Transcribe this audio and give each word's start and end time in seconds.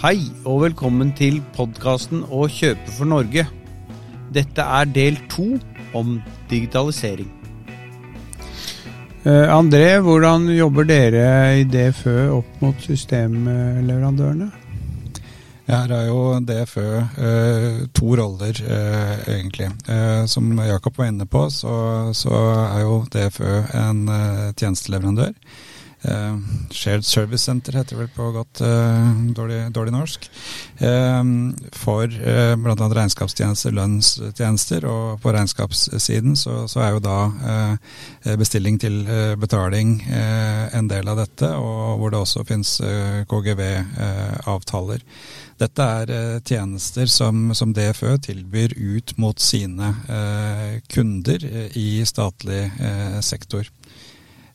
Hei 0.00 0.30
og 0.48 0.62
velkommen 0.62 1.10
til 1.12 1.42
podkasten 1.52 2.22
Å 2.32 2.46
kjøpe 2.48 2.88
for 2.96 3.04
Norge. 3.04 3.42
Dette 4.32 4.64
er 4.64 4.86
del 4.88 5.18
to 5.28 5.58
om 5.92 6.14
digitalisering. 6.48 7.28
Eh, 9.28 9.52
André, 9.52 9.98
hvordan 10.00 10.46
jobber 10.56 10.88
dere 10.88 11.26
i 11.60 11.66
DFØ 11.68 12.14
opp 12.32 12.62
mot 12.64 12.80
systemleverandørene? 12.80 14.48
Her 15.68 15.92
er 15.98 16.06
jo 16.08 16.22
DFØ 16.48 16.86
eh, 17.28 17.68
to 17.92 18.16
roller, 18.22 18.56
eh, 18.56 19.12
egentlig. 19.34 19.68
Eh, 19.84 20.24
som 20.24 20.48
Jakob 20.64 20.96
var 20.96 21.12
inne 21.12 21.28
på, 21.28 21.44
så, 21.52 21.74
så 22.16 22.40
er 22.70 22.86
jo 22.86 23.02
DFØ 23.12 23.52
en 23.82 24.00
eh, 24.16 24.48
tjenesteleverandør. 24.56 25.36
Uh, 26.00 26.38
shared 26.70 27.04
Service 27.04 27.42
Center 27.44 27.76
heter 27.76 27.92
det 27.92 27.98
vel 27.98 28.12
på 28.14 28.30
godt 28.32 28.62
uh, 28.64 29.10
dårlig, 29.36 29.58
dårlig, 29.74 29.92
norsk. 29.92 30.30
Uh, 30.80 31.52
for 31.76 32.08
uh, 32.08 32.54
bl.a. 32.56 32.88
regnskapstjenester, 32.88 33.74
lønnstjenester, 33.76 34.86
og 34.88 35.20
på 35.20 35.34
regnskapssiden 35.36 36.38
så, 36.40 36.62
så 36.70 36.80
er 36.86 36.94
jo 36.94 37.02
da 37.04 37.18
bestilling 38.40 38.78
til 38.80 39.02
betaling 39.40 39.98
en 40.08 40.88
del 40.90 41.08
av 41.08 41.18
dette, 41.20 41.48
og 41.56 42.00
hvor 42.00 42.12
det 42.12 42.20
også 42.20 42.44
finnes 42.48 42.72
KGV-avtaler. 43.30 45.04
Dette 45.60 45.86
er 46.02 46.40
tjenester 46.46 47.10
som, 47.10 47.50
som, 47.56 47.72
DFØ 47.76 48.16
tilbyr 48.24 48.74
ut 48.76 49.16
mot 49.20 49.40
sine 49.40 49.92
kunder 50.92 51.44
i 51.78 51.88
statlig 52.08 52.62
sektor. 53.24 53.68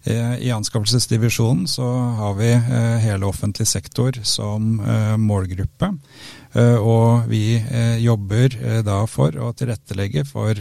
Eh, 0.06 0.38
I 0.38 0.52
anskaffelsesdivisjonen 0.52 1.68
så 1.68 1.86
har 2.20 2.34
vi 2.34 2.52
eh, 2.54 2.98
hele 3.02 3.26
offentlig 3.26 3.68
sektor 3.68 4.12
som 4.24 4.80
eh, 4.80 5.18
målgruppe. 5.18 5.94
Og 6.56 7.26
vi 7.28 7.58
jobber 8.00 8.54
da 8.88 9.02
for 9.12 9.36
å 9.44 9.50
tilrettelegge 9.60 10.22
for 10.24 10.56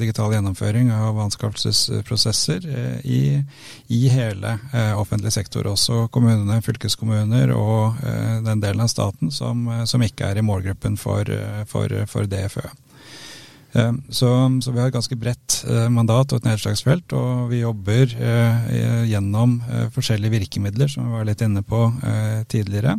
digital 0.00 0.32
gjennomføring 0.32 0.88
av 0.96 1.18
anskaffelsesprosesser 1.20 2.64
i, 3.04 3.42
i 3.92 3.98
hele 4.08 4.54
offentlig 4.96 5.34
sektor. 5.36 5.68
Også 5.68 6.06
kommunene, 6.08 6.62
fylkeskommuner 6.64 7.52
og 7.52 8.00
den 8.46 8.64
delen 8.64 8.86
av 8.86 8.88
staten 8.88 9.28
som, 9.28 9.68
som 9.84 10.06
ikke 10.08 10.32
er 10.32 10.40
i 10.40 10.46
målgruppen 10.48 10.96
for, 10.96 11.28
for, 11.68 11.92
for 12.08 12.24
DFØ. 12.24 12.64
Eh, 13.74 13.92
så, 14.08 14.28
så, 14.62 14.72
vi 14.72 14.80
har 14.80 14.90
et 14.90 14.94
ganske 14.94 15.16
bredt 15.18 15.56
eh, 15.66 15.88
mandat 15.92 16.32
og 16.32 16.40
et 16.40 16.46
nedslagsfelt, 16.48 17.14
og 17.18 17.48
vi 17.50 17.64
jobber 17.64 18.12
eh, 18.14 18.68
gjennom 19.10 19.56
forskjellige 19.94 20.36
virkemidler, 20.38 20.90
som 20.90 21.08
vi 21.08 21.18
var 21.18 21.26
litt 21.28 21.42
inne 21.44 21.64
på 21.66 21.88
tidligere. 22.50 22.98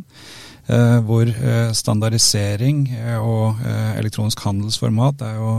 Hvor 1.06 1.30
standardisering 1.78 2.88
og 3.22 3.60
elektronisk 4.00 4.40
handelsformat, 4.48 5.22
er 5.22 5.36
jo, 5.38 5.52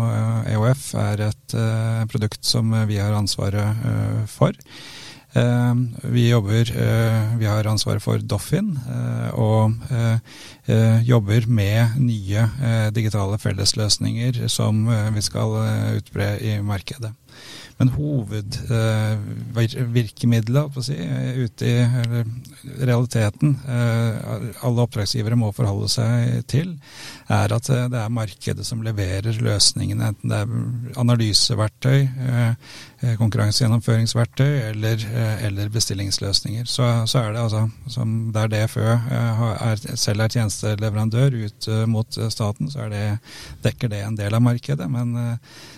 EOF, 0.51 0.89
er 0.99 1.23
et 1.29 1.55
produkt 2.11 2.43
som 2.49 2.75
vi 2.91 2.99
har 2.99 3.15
ansvaret 3.15 4.27
for. 4.33 4.57
Vi 5.37 6.29
jobber 6.31 6.71
Vi 7.37 7.49
har 7.49 7.69
ansvaret 7.69 8.03
for 8.03 8.23
Doffin, 8.25 8.71
og 9.37 9.75
Eh, 10.67 10.99
jobber 11.07 11.45
med 11.47 11.95
nye 12.03 12.43
eh, 12.43 12.91
digitale 12.91 13.39
fellesløsninger 13.39 14.49
som 14.51 14.89
eh, 14.91 15.15
vi 15.15 15.23
skal 15.23 15.55
utbre 16.01 16.41
i 16.43 16.59
markedet. 16.59 17.15
Men 17.79 17.89
hovedvirkemidlet 17.93 20.79
si, 20.83 20.97
ute 21.37 21.67
i 21.69 21.87
realiteten 22.81 23.61
alle 23.69 24.81
oppdragsgivere 24.87 25.37
må 25.37 25.53
forholde 25.53 25.89
seg 25.93 26.49
til, 26.49 26.81
er 27.29 27.53
at 27.53 27.69
det 27.69 28.01
er 28.01 28.09
markedet 28.17 28.65
som 28.65 28.81
leverer 28.81 29.37
løsningene. 29.45 30.09
Enten 30.09 30.33
det 30.33 30.41
er 30.41 30.49
analyseverktøy, 31.05 32.09
konkurransegjennomføringsverktøy 33.21 34.53
eller, 34.71 35.03
eller 35.47 35.71
bestillingsløsninger. 35.73 36.65
Så, 36.71 36.89
så, 37.07 37.23
er 37.23 37.35
det 37.35 37.43
altså 37.45 37.67
som 37.93 38.15
der 38.35 38.51
DFØ 38.53 38.87
er, 38.87 39.83
selv 39.97 40.25
er 40.25 40.33
tjenesteleverandør 40.33 41.39
ut 41.47 41.69
mot 41.91 42.19
staten, 42.33 42.71
så 42.73 42.89
det, 42.93 43.05
dekker 43.65 43.93
det 43.93 44.03
en 44.05 44.19
del 44.19 44.35
av 44.35 44.45
markedet. 44.45 44.91
men 44.91 45.15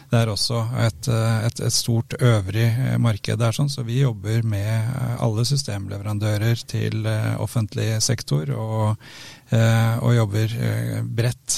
det 0.09 0.22
er 0.22 0.31
også 0.33 0.62
et, 0.87 1.09
et, 1.44 1.61
et 1.66 1.75
stort 1.75 2.15
øvrig 2.25 2.65
eh, 2.65 2.97
marked 3.00 3.41
der, 3.41 3.53
sånn, 3.53 3.69
så 3.69 3.84
vi 3.84 4.00
jobber 4.00 4.47
med 4.49 4.71
eh, 4.71 5.16
alle 5.25 5.45
systemleverandører 5.49 6.62
til 6.69 7.05
eh, 7.09 7.34
offentlig 7.41 7.91
sektor. 8.05 8.49
og 8.56 8.97
og 9.48 10.12
jobber 10.12 10.53
bredt 11.09 11.54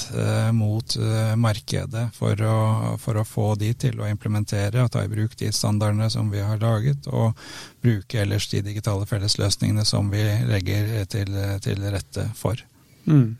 mot 0.54 0.94
markedet 1.42 2.04
for 2.14 2.38
å, 2.46 2.58
for 3.02 3.18
å, 3.18 3.24
få 3.26 3.46
de 3.58 3.72
til 3.74 3.98
å 3.98 4.06
implementere 4.06 4.84
og 4.84 4.92
ta 4.94 5.02
i 5.02 5.10
bruk 5.10 5.34
de 5.40 5.50
standardene 5.50 6.06
som 6.12 6.30
vi 6.30 6.38
har 6.38 6.62
laget, 6.62 7.08
og 7.10 7.34
bruke 7.82 8.22
ellers 8.22 8.46
de 8.52 8.62
digitale 8.68 9.08
fellesløsningene 9.10 9.82
som 9.88 10.06
vi 10.14 10.22
legger 10.46 11.04
til, 11.10 11.34
til 11.66 11.82
rette 11.90 12.28
for. 12.38 12.62
Mm. 13.10 13.34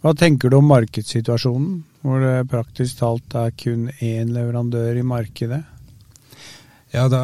Hva 0.00 0.14
tenker 0.16 0.48
du 0.48 0.56
om 0.56 0.70
markedssituasjonen, 0.70 1.80
hvor 2.00 2.22
det 2.24 2.48
praktisk 2.48 3.02
talt 3.02 3.34
er 3.36 3.50
kun 3.52 3.90
én 4.00 4.30
leverandør 4.32 4.96
i 4.96 5.04
markedet? 5.04 5.60
Ja, 6.90 7.04
Da 7.06 7.22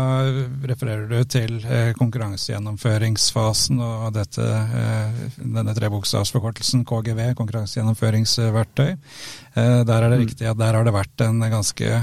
refererer 0.62 1.08
du 1.10 1.24
til 1.26 1.56
eh, 1.66 1.90
konkurransegjennomføringsfasen 1.98 3.80
og 3.82 4.12
dette, 4.14 4.44
eh, 4.46 5.16
denne 5.40 5.74
trebokstavsforkortelsen 5.74 6.84
KGV, 6.86 7.32
konkurransegjennomføringsverktøy. 7.40 8.92
Eh, 8.94 9.80
der 9.88 9.96
er 9.96 10.06
det 10.06 10.20
mm. 10.20 10.22
riktig 10.22 10.46
at 10.46 10.60
der 10.60 10.78
har 10.78 10.86
det 10.86 10.94
vært 10.94 11.26
en 11.26 11.42
ganske 11.50 11.98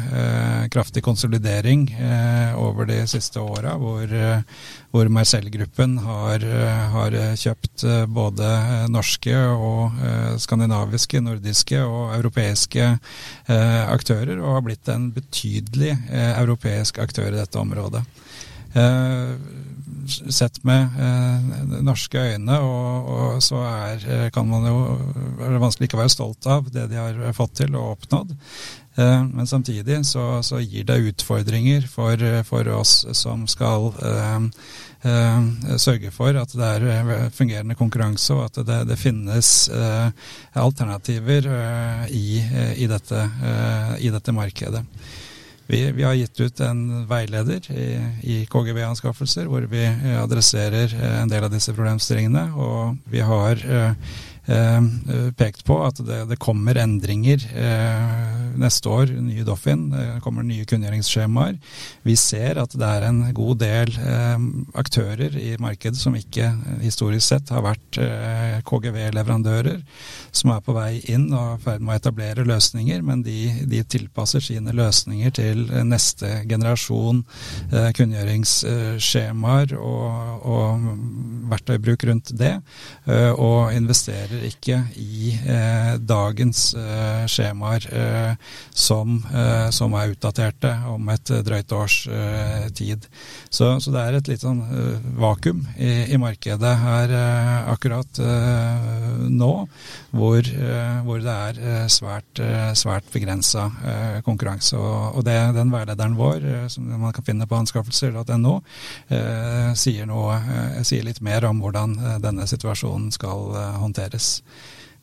kraftig 0.74 1.06
konsolidering 1.06 1.88
over 2.60 2.88
de 2.90 3.00
siste 3.08 3.40
åra, 3.40 3.78
hvor, 3.80 4.12
hvor 4.94 5.10
Marcel-gruppen 5.10 5.96
har, 6.06 6.44
har, 6.94 7.16
kjøpt 7.42 7.82
både 8.14 8.50
norske 8.94 9.34
og 9.34 9.98
skandinaviske, 10.38 11.18
nordiske 11.26 11.80
og 11.82 12.14
europeiske 12.20 12.92
aktører, 13.50 14.38
og 14.38 14.60
har 14.60 14.66
blitt 14.68 14.92
en 14.94 15.08
betydelig 15.16 15.96
europeisk 16.14 17.02
aktør 17.02 17.32
i 17.32 17.40
dette 17.40 17.58
området. 17.58 18.04
Eh, 18.74 19.30
sett 20.30 20.64
med 20.64 20.82
eh, 21.00 21.82
norske 21.86 22.20
øyne, 22.20 22.60
og, 22.60 23.10
og, 23.14 23.44
så 23.44 23.62
er, 23.62 24.06
eh, 24.10 24.30
kan 24.34 24.48
man 24.50 24.66
jo 24.68 24.80
er 25.46 25.54
det 25.54 25.62
vanskelig 25.62 25.88
ikke 25.88 26.00
å 26.00 26.02
være 26.02 26.14
stolt 26.14 26.48
av 26.50 26.72
det 26.74 26.88
de 26.92 26.98
har 26.98 27.38
fått 27.38 27.60
til 27.62 27.78
og 27.78 27.98
oppnådd. 27.98 28.34
Eh, 28.96 29.24
men 29.26 29.48
samtidig 29.48 30.06
så, 30.06 30.44
så, 30.44 30.60
gir 30.60 30.84
det 30.84 30.98
utfordringer 31.10 31.88
for, 31.88 32.44
for 32.44 32.70
oss 32.76 33.06
som 33.18 33.48
skal 33.50 33.90
eh, 34.06 34.46
eh, 35.10 35.78
sørge 35.82 36.14
for 36.14 36.38
at 36.38 36.54
det 36.54 36.70
er 36.78 37.34
fungerende 37.34 37.78
konkurranse, 37.80 38.38
og 38.38 38.46
at 38.52 38.62
det, 38.68 38.80
det 38.92 39.00
finnes 39.02 39.70
alternativer 40.54 41.50
i, 42.10 42.40
i, 42.78 42.88
dette, 42.88 43.28
i 44.00 44.14
dette 44.14 44.36
markedet. 44.36 44.86
Vi, 45.68 45.92
vi, 45.92 46.04
har 46.04 46.14
gitt 46.14 46.40
ut 46.40 46.60
en 46.60 47.06
veileder 47.08 47.70
i, 47.72 47.86
i 48.28 48.36
KGB-anskaffelser 48.52 49.48
hvor 49.48 49.64
vi 49.72 49.86
adresserer 50.20 50.92
eh, 50.92 51.16
en 51.22 51.32
del 51.32 51.48
av 51.48 51.54
disse 51.54 51.74
problemstillingene. 51.74 52.50
Og 52.60 52.98
vi 53.10 53.24
har 53.24 53.64
eh, 53.64 53.94
Eh, 53.94 54.33
pekt 55.38 55.64
på 55.64 55.78
at 55.86 56.00
det, 56.04 56.18
det 56.28 56.38
kommer 56.42 56.76
endringer 56.82 57.46
eh, 57.56 58.34
neste 58.60 58.90
år, 58.92 59.14
nye 59.24 59.44
Doffin. 59.48 59.86
Det 59.92 60.20
kommer 60.24 60.44
nye 60.44 60.66
kunngjøringsskjemaer. 60.68 61.56
Vi 62.04 62.16
ser 62.20 62.60
at 62.62 62.76
det 62.76 62.90
er 62.90 63.08
en 63.08 63.22
god 63.36 63.62
del 63.64 63.94
eh, 64.04 64.38
aktører 64.80 65.38
i 65.40 65.56
markedet 65.64 66.00
som 66.00 66.16
ikke 66.18 66.50
historisk 66.82 67.28
sett 67.28 67.50
har 67.54 67.64
vært 67.64 68.00
KGV-leverandører, 68.68 69.80
som 70.36 70.52
er 70.54 70.62
på 70.66 70.76
vei 70.76 71.00
inn 71.14 71.30
og 71.32 71.60
i 71.60 71.64
ferd 71.64 71.84
med 71.84 71.96
å 71.96 72.00
etablere 72.02 72.48
løsninger, 72.48 73.02
men 73.06 73.24
de, 73.26 73.66
de, 73.70 73.84
tilpasser 73.94 74.44
sine 74.44 74.74
løsninger 74.76 75.32
til 75.36 75.64
neste 75.88 76.30
generasjon 76.50 77.24
kunngjøringsskjemaer 77.72 79.76
og, 79.78 80.48
og 80.50 80.88
verktøybruk 81.52 82.08
rundt 82.10 82.34
det, 82.40 82.56
og 83.38 83.74
investerer 83.76 84.33
investerer 84.34 84.48
ikke 84.48 84.78
i 84.98 85.34
eh, 85.48 85.98
dagens 86.00 86.74
eh, 86.76 87.26
skjemaer. 87.28 87.88
Eh, 87.94 88.36
som, 88.74 89.22
som, 89.72 89.94
er 89.94 90.14
utdaterte 90.14 90.70
om 90.90 91.10
et 91.14 91.30
drøyt 91.46 91.72
års 91.72 92.08
tid. 92.74 93.06
Så, 93.50 93.80
så, 93.80 93.92
det 93.94 94.02
er 94.02 94.18
et 94.18 94.30
litt 94.32 94.44
sånn 94.44 94.62
vakuum 95.20 95.62
i, 95.78 96.14
i 96.14 96.18
markedet 96.18 96.72
her 96.82 97.14
akkurat 97.70 98.20
nå, 99.30 99.52
hvor, 100.12 100.50
hvor, 101.06 101.22
det 101.24 101.36
er 101.36 101.88
svært, 101.94 102.42
svært 102.80 103.10
begrensa 103.14 103.68
konkurranse. 104.26 104.80
Og, 104.80 105.20
og 105.20 105.28
det, 105.28 105.38
den 105.58 105.74
veilederen 105.74 106.18
vår, 106.18 106.48
som 106.74 106.90
man 106.90 107.14
kan 107.16 107.28
finne 107.28 107.48
på 107.50 107.60
anskaffelser.no, 107.62 108.58
sier, 109.78 110.10
noe, 110.10 110.40
sier 110.82 111.06
litt 111.08 111.22
mer 111.24 111.46
om 111.50 111.62
hvordan 111.64 111.98
denne 112.26 112.50
situasjonen 112.50 113.14
skal 113.16 113.54
håndteres. 113.84 114.23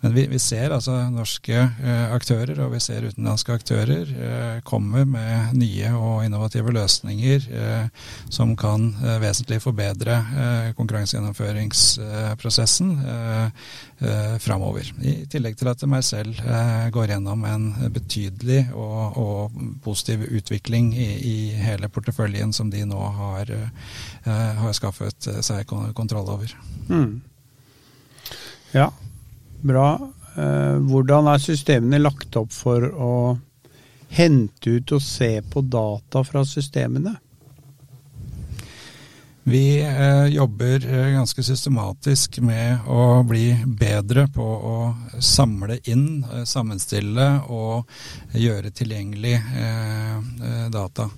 Men 0.01 0.15
vi, 0.15 0.23
vi 0.33 0.39
ser 0.41 0.73
altså 0.73 0.95
norske 1.13 1.59
eh, 1.61 2.13
aktører 2.15 2.57
og 2.65 2.71
vi 2.73 2.79
ser 2.81 3.05
utenlandske 3.05 3.53
aktører 3.53 4.09
eh, 4.09 4.65
komme 4.65 5.05
med 5.05 5.53
nye 5.61 5.93
og 5.93 6.25
innovative 6.25 6.73
løsninger 6.73 7.45
eh, 7.53 7.85
som 8.33 8.57
kan 8.57 8.97
eh, 8.97 9.21
vesentlig 9.21 9.61
forbedre 9.61 10.17
eh, 10.17 10.73
konkurransegjennomføringsprosessen 10.79 12.97
eh, 13.05 13.53
framover. 14.41 14.89
I 15.05 15.29
tillegg 15.29 15.61
til 15.61 15.69
at 15.69 15.85
meg 15.85 16.01
selv 16.07 16.33
går 16.95 17.11
gjennom 17.13 17.45
en 17.45 17.91
betydelig 17.93 18.73
og, 18.73 19.13
og 19.21 19.53
positiv 19.85 20.25
utvikling 20.25 20.97
i, 20.97 21.21
i, 21.21 21.53
hele 21.61 21.93
porteføljen 21.93 22.49
som 22.57 22.73
de 22.73 22.81
nå 22.89 22.97
har, 23.19 23.53
har 24.25 24.73
skaffet 24.73 25.45
seg 25.45 25.69
kontroll 25.69 26.25
over. 26.33 26.49
Mm. 26.89 27.21
Ja, 28.73 28.89
Bra. 29.61 29.89
Eh, 30.37 30.77
hvordan 30.89 31.29
er 31.29 31.43
systemene 31.43 32.01
lagt 32.01 32.37
opp 32.41 32.53
for 32.55 32.87
å 32.87 33.15
hente 34.11 34.79
ut 34.79 34.95
og 34.97 35.03
se 35.05 35.37
på 35.47 35.63
data 35.63 36.25
fra 36.27 36.45
systemene? 36.49 37.17
Vi 39.51 39.81
eh, 39.83 40.27
jobber 40.27 40.85
eh, 40.87 41.13
ganske 41.17 41.43
systematisk 41.43 42.39
med 42.45 42.87
å 42.87 43.23
bli 43.27 43.55
bedre 43.67 44.27
på 44.31 44.45
å 44.45 44.75
samle 45.19 45.81
inn, 45.91 46.23
eh, 46.29 46.45
sammenstille 46.45 47.29
og 47.49 47.89
gjøre 48.37 48.71
tilgjengelig 48.77 49.35
eh, 49.41 50.69
data. 50.71 51.09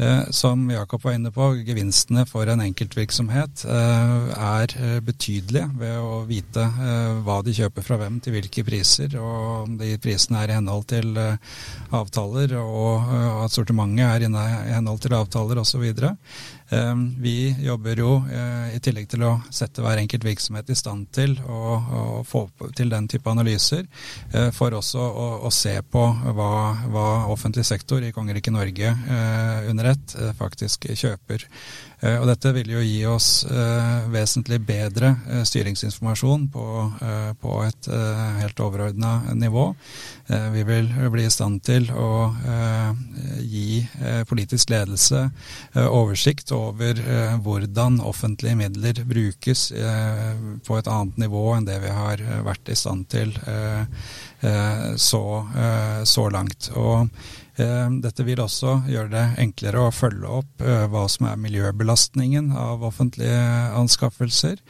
Eh, 0.00 0.30
som 0.30 0.70
Jakob 0.70 1.02
var 1.04 1.12
inne 1.12 1.30
på, 1.30 1.50
gevinstene 1.66 2.22
for 2.24 2.48
en 2.48 2.62
enkeltvirksomhet 2.64 3.66
eh, 3.68 4.30
er 4.32 4.72
eh, 4.80 4.94
betydelige 5.04 5.66
ved 5.76 5.98
å 6.00 6.22
vite 6.28 6.64
hva 7.26 7.40
de 7.44 7.52
kjøper 7.58 7.84
fra 7.84 7.98
hvem 8.00 8.16
til 8.24 8.32
hvilke 8.32 8.64
priser, 8.64 9.12
og 9.20 9.66
om 9.66 9.74
de 9.80 9.92
prisene 10.00 10.40
er 10.40 10.54
i 10.54 10.56
henhold 10.56 10.86
til 10.88 11.20
avtaler, 11.20 12.54
og 12.56 13.12
at 13.44 13.52
sortimentet 13.52 14.06
er 14.06 14.24
i 14.24 14.72
henhold 14.72 15.02
til 15.04 15.18
avtaler 15.18 15.60
osv. 15.60 15.84
Ehm, 16.70 17.16
vi 17.18 17.56
jobber 17.64 17.98
jo, 17.98 18.10
eh, 18.30 18.76
i 18.76 18.80
tillegg 18.82 19.08
til 19.10 19.24
å 19.26 19.32
sette 19.50 19.82
hver 19.82 19.98
enkelt 19.98 20.22
virksomhet 20.22 20.70
i 20.70 20.76
stand 20.78 21.08
til 21.14 21.34
å, 21.42 21.60
å 21.80 22.02
få 22.26 22.44
til 22.78 22.92
den 22.92 23.08
type 23.10 23.30
analyser, 23.30 23.88
eh, 24.30 24.50
for 24.54 24.76
også 24.78 25.02
å, 25.02 25.28
å 25.48 25.50
se 25.54 25.74
på 25.82 26.04
hva, 26.30 26.52
hva, 26.86 27.06
offentlig 27.34 27.66
sektor 27.66 28.06
i 28.06 28.12
kongeriket 28.14 28.54
Norge 28.54 28.94
eh, 28.94 29.70
under 29.70 29.90
ett 29.94 30.14
faktisk 30.38 30.86
kjøper. 30.94 31.46
Eh, 32.00 32.16
og 32.16 32.26
dette 32.30 32.52
vil 32.56 32.70
jo 32.72 32.82
gi 32.84 33.00
oss 33.08 33.28
eh, 33.44 34.06
vesentlig 34.12 34.60
bedre 34.64 35.12
eh, 35.28 35.42
styringsinformasjon 35.48 36.46
på, 36.52 36.66
på 37.40 37.56
et 37.66 37.88
helt 38.40 38.60
overordna 38.62 39.34
nivå. 39.36 39.66
Vi 40.54 40.62
vil 40.66 40.88
bli 41.12 41.24
i 41.26 41.32
stand 41.32 41.60
til 41.66 41.88
å 41.90 42.30
gi 43.40 43.80
politisk 44.28 44.70
ledelse 44.70 45.24
oversikt 45.80 46.52
over 46.54 47.00
hvordan 47.42 47.98
offentlige 48.06 48.58
midler 48.60 49.02
brukes 49.08 49.64
på 50.66 50.78
et 50.78 50.90
annet 50.92 51.18
nivå 51.24 51.44
enn 51.56 51.66
det 51.66 51.80
vi 51.82 51.94
har 51.94 52.22
vært 52.46 52.70
i 52.70 52.78
stand 52.78 53.08
til 53.10 53.34
så, 54.96 55.24
så 56.14 56.28
langt. 56.30 56.70
Og 56.78 57.08
dette 58.02 58.24
vil 58.26 58.40
også 58.42 58.76
gjøre 58.90 59.10
det 59.12 59.22
enklere 59.42 59.82
å 59.84 59.92
følge 59.94 60.28
opp 60.40 60.62
eh, 60.64 60.84
hva 60.90 61.04
som 61.10 61.26
er 61.30 61.40
miljøbelastningen 61.40 62.50
av 62.56 62.84
offentlige 62.86 63.40
anskaffelser, 63.78 64.60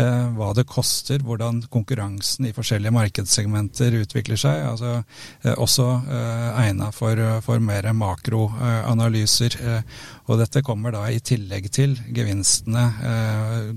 eh, 0.00 0.26
hva 0.36 0.50
det 0.56 0.66
koster, 0.70 1.22
hvordan 1.26 1.62
konkurransen 1.72 2.48
i 2.48 2.52
forskjellige 2.56 2.94
markedssegmenter 2.96 3.98
utvikler 4.02 4.40
seg. 4.40 4.62
altså 4.72 5.56
Også 5.56 5.86
egnet 6.60 6.94
for, 6.96 7.20
for 7.44 7.62
mer 7.62 7.88
makroanalyser. 7.96 9.58
Og 10.26 10.40
dette 10.40 10.62
kommer 10.66 10.94
da 10.94 11.04
i 11.10 11.22
tillegg 11.22 11.70
til 11.74 11.96
gevinstene 12.14 12.84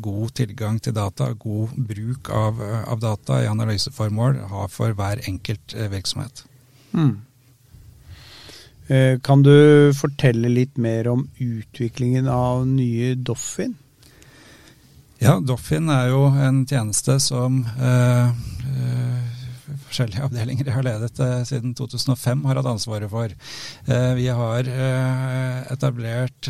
god 0.01 0.35
tilgang 0.39 0.79
til 0.81 0.95
data, 0.97 1.31
god 1.37 1.75
bruk 1.89 2.31
av, 2.33 2.61
av 2.89 3.01
data 3.03 3.41
i 3.43 3.49
analyseformål 3.51 4.43
har 4.51 4.69
for 4.73 4.95
hver 4.97 5.23
enkelt 5.29 5.75
virksomhet. 5.93 6.45
Mm. 6.93 7.17
Eh, 8.89 9.19
kan 9.21 9.43
du 9.45 9.93
fortelle 9.93 10.49
litt 10.49 10.77
mer 10.81 11.07
om 11.11 11.27
utviklingen 11.37 12.27
av 12.27 12.65
nye 12.67 13.13
Doffin? 13.15 13.75
Ja, 15.21 15.35
Doffin 15.39 15.91
er 15.93 16.09
jo 16.09 16.23
en 16.31 16.63
tjeneste 16.65 17.19
som 17.21 17.65
eh, 17.77 18.29
eh 18.29 19.28
forskjellige 19.89 20.25
avdelinger 20.27 20.69
jeg 20.69 20.75
har 20.75 20.85
ledet 20.85 21.19
eh, 21.23 21.41
siden 21.47 21.73
2005, 21.77 22.43
har 22.47 22.59
hatt 22.59 22.69
ansvaret 22.69 23.11
for. 23.11 23.33
Eh, 23.89 24.11
vi 24.19 24.27
har 24.33 24.69
eh, 24.69 25.59
etablert 25.73 26.49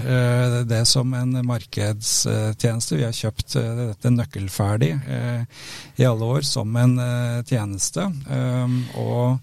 det 0.70 0.82
som 0.88 1.14
en 1.18 1.40
markedstjeneste. 1.46 2.98
Vi 3.00 3.06
har 3.06 3.16
kjøpt 3.16 3.56
dette 3.56 4.12
nøkkelferdig 4.14 4.92
i 6.00 6.06
alle 6.08 6.28
år 6.36 6.46
som 6.48 6.76
en 6.80 6.96
tjeneste. 7.48 8.06
og 9.00 9.40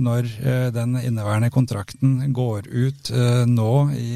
når 0.00 0.28
den 0.74 0.96
inneværende 1.00 1.50
kontrakten 1.52 2.32
går 2.36 2.68
ut 2.68 3.10
nå 3.48 3.74
i, 3.96 4.10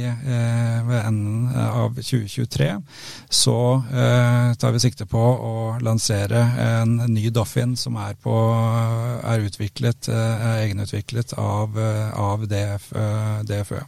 ved 0.88 1.00
enden 1.00 1.48
av 1.54 1.98
2023, 1.98 2.70
så 3.28 3.58
tar 4.60 4.74
vi 4.74 4.82
sikte 4.84 5.08
på 5.10 5.24
å 5.50 5.54
lansere 5.84 6.44
en 6.64 6.96
ny 7.12 7.28
Doffin 7.34 7.76
som 7.76 7.98
er 8.00 8.16
på 8.20 8.34
er 8.64 9.44
utviklet, 9.46 10.08
eh, 10.08 10.46
er 10.48 10.62
egenutviklet 10.64 11.34
av, 11.40 11.78
eh, 11.78 12.10
av 12.18 12.46
DF, 12.50 12.90
DFØ. 13.48 13.82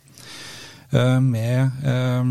Eh, 0.90 1.20
med 1.20 1.60
eh, 1.84 2.24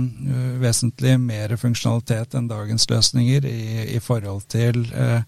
vesentlig 0.61 1.19
mer 1.19 1.57
funksjonalitet 1.59 2.37
enn 2.39 2.47
dagens 2.47 2.85
løsninger 2.87 3.43
i, 3.49 3.95
i 3.97 3.99
forhold 3.99 4.45
til 4.51 4.85
eh, 4.95 5.21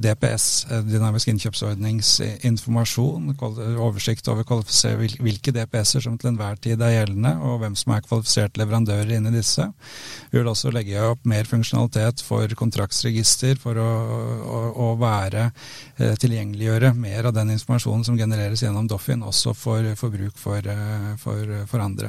DPS, 0.00 0.66
dynamisk 0.88 1.28
innkjøpsordningsinformasjon, 1.34 3.34
oversikt 3.76 4.28
over 4.32 4.44
hvilke 5.20 5.52
DPS-er 5.52 6.00
som 6.06 6.16
til 6.16 6.30
enhver 6.32 6.56
tid 6.64 6.80
er 6.80 6.94
gjeldende, 6.94 7.34
og 7.44 7.60
hvem 7.60 7.76
som 7.76 7.92
er 7.92 8.00
kvalifiserte 8.06 8.60
leverandører 8.62 9.12
inni 9.18 9.32
disse. 9.34 9.66
Vi 10.32 10.40
vil 10.40 10.48
også 10.48 10.72
legge 10.72 10.96
opp 11.10 11.20
mer 11.28 11.44
funksjonalitet 11.48 12.24
for 12.24 12.48
kontraktsregister 12.56 13.60
for 13.60 13.76
å, 13.76 13.90
å, 14.40 14.72
å 14.88 14.90
være 15.00 15.50
tilgjengeliggjøre 16.00 16.94
mer 16.96 17.24
av 17.28 17.34
den 17.36 17.50
informasjonen 17.58 18.04
som 18.06 18.18
genereres 18.18 18.62
gjennom 18.64 18.88
Doffin, 18.88 19.22
også 19.26 19.52
for, 19.52 19.84
for 20.00 20.08
bruk 20.14 20.36
for, 20.40 20.60
for, 21.20 21.66
for 21.68 21.80
andre. 21.84 22.08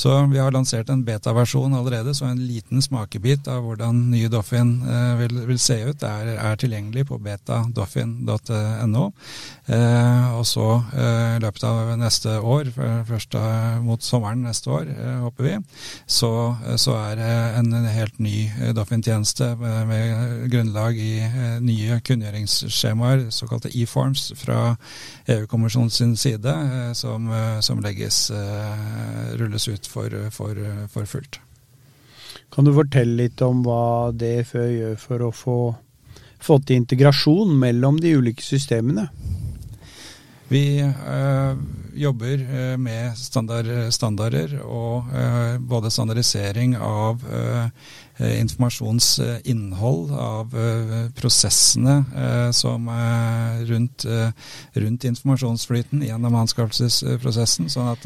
Så 0.00 0.26
vi 0.32 0.38
har 0.38 0.52
lansert 0.54 0.88
en 0.88 1.02
beta-versjon 1.04 1.74
allerede, 1.76 2.14
så 2.16 2.24
en 2.30 2.40
liten 2.40 2.80
smakebit 2.80 3.48
av 3.52 3.66
hvordan 3.66 3.98
nye 4.14 4.30
Doffin 4.32 4.78
eh, 4.88 5.10
vil, 5.20 5.34
vil, 5.50 5.58
se 5.60 5.76
ut, 5.90 6.04
er, 6.08 6.30
er 6.40 6.56
tilgjengelig 6.60 7.04
på 7.10 7.18
beta.doffin.no. 7.20 9.02
Eh, 9.68 10.28
og 10.38 10.46
så 10.48 10.68
eh, 10.96 11.34
i 11.36 11.42
løpet 11.44 11.66
av 11.68 11.90
neste 12.00 12.38
år, 12.40 12.70
først 13.10 13.36
mot 13.84 14.00
sommeren 14.04 14.46
neste 14.46 14.72
år, 14.72 14.88
eh, 14.88 15.18
håper 15.26 15.48
vi, 15.50 15.52
så, 16.06 16.32
så 16.80 16.96
er 17.02 17.20
en 17.60 17.74
helt 17.92 18.16
ny 18.24 18.46
eh, 18.48 18.72
Doffin-tjeneste 18.76 19.50
med, 19.60 19.78
med, 19.90 20.48
grunnlag 20.54 20.96
i 20.96 21.12
eh, 21.26 21.58
nye 21.60 22.00
kunngjøringsskjemaer, 22.06 23.26
såkalte 23.36 23.74
e-forms, 23.76 24.30
fra 24.40 24.62
EU-kommisjonens 25.28 26.00
side, 26.24 26.56
som, 26.96 27.28
som 27.62 27.80
legges, 27.84 28.30
rulles 29.38 29.68
ut 29.68 29.89
for, 29.90 30.14
for, 30.34 30.58
for 30.92 31.08
fullt. 31.10 31.40
Kan 32.50 32.66
du 32.66 32.72
fortelle 32.74 33.18
litt 33.24 33.42
om 33.46 33.62
hva 33.66 34.10
DFØ 34.14 34.64
gjør 34.70 34.96
for 34.98 35.26
å 35.26 35.30
få, 35.34 35.58
få 36.42 36.58
til 36.64 36.82
integrasjon 36.82 37.52
mellom 37.58 38.00
de 38.02 38.16
ulike 38.18 38.42
systemene? 38.42 39.08
Vi 40.50 40.82
øh, 40.82 41.56
jobber 41.94 42.40
med 42.76 43.12
standard, 43.14 43.90
standarder 43.90 44.56
og 44.64 45.06
øh, 45.14 45.60
både 45.62 45.90
standardisering 45.90 46.74
av 46.76 47.22
øh, 47.32 47.68
informasjonsinnhold, 48.20 50.10
av 50.10 50.50
prosessene 51.16 51.94
som 52.52 52.90
rundt, 53.70 54.04
rundt, 54.76 55.06
informasjonsflyten 55.08 56.02
gjennom 56.04 56.36
anskaffelsesprosessen, 56.42 57.70
sånn 57.72 57.88
at 57.94 58.04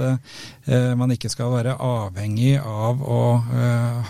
man 0.95 1.11
ikke 1.11 1.33
skal 1.33 1.51
være 1.57 1.75
avhengig 1.83 2.61
av 2.63 3.03
å 3.03 3.25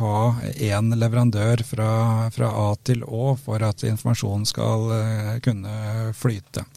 ha 0.02 0.20
én 0.52 0.92
leverandør 0.92 1.64
fra, 1.64 1.90
fra 2.36 2.52
A 2.66 2.68
til 2.84 3.00
Å 3.08 3.32
for 3.40 3.64
at 3.64 3.88
informasjonen 3.88 4.44
skal 4.52 4.90
kunne 5.48 6.12
flyte. 6.20 6.68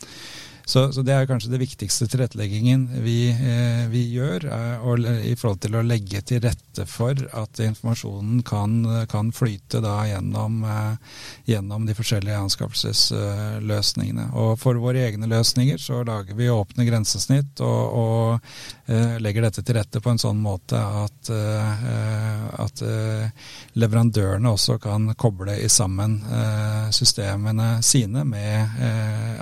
Så, 0.68 0.92
så, 0.92 1.02
det 1.02 1.14
er 1.16 1.28
kanskje 1.30 1.54
det 1.54 1.62
viktigste 1.62 2.10
tilretteleggingen 2.12 2.82
vi, 3.00 3.30
eh, 3.32 3.86
vi 3.88 4.02
gjør, 4.12 4.50
og, 4.84 5.06
i 5.24 5.32
forhold 5.40 5.62
til 5.64 5.78
å 5.80 5.84
legge 5.88 6.20
til 6.28 6.42
rette 6.44 6.84
for 6.92 7.16
at 7.40 7.62
informasjonen 7.64 8.42
kan, 8.44 8.74
kan 9.08 9.30
flyte 9.32 9.80
da 9.80 10.02
gjennom, 10.10 10.58
eh, 10.68 11.22
gjennom, 11.54 11.86
de 11.88 11.96
forskjellige 11.96 12.42
anskaffelsesløsningene. 12.50 14.28
Og 14.36 14.58
for 14.60 14.76
våre 14.84 15.06
egne 15.08 15.30
løsninger 15.32 15.80
så 15.80 16.02
lager 16.04 16.36
vi 16.36 16.52
åpne 16.52 16.84
grensesnitt 16.90 17.64
og, 17.64 17.96
og 18.04 18.92
eh, 18.92 19.16
legger 19.24 19.48
dette 19.48 19.64
til 19.64 19.80
rette 19.80 20.04
på 20.04 20.12
en 20.12 20.20
sånn 20.20 20.44
måte 20.44 20.84
at, 20.84 21.32
eh, 21.32 22.44
at 22.60 22.84
eh, 22.84 23.48
leverandørene 23.80 24.52
også 24.52 24.82
kan 24.84 25.14
koble 25.16 25.56
i 25.64 25.72
sammen 25.72 26.20
eh, 26.28 26.92
systemene 26.92 27.78
sine 27.80 28.28
med 28.28 28.84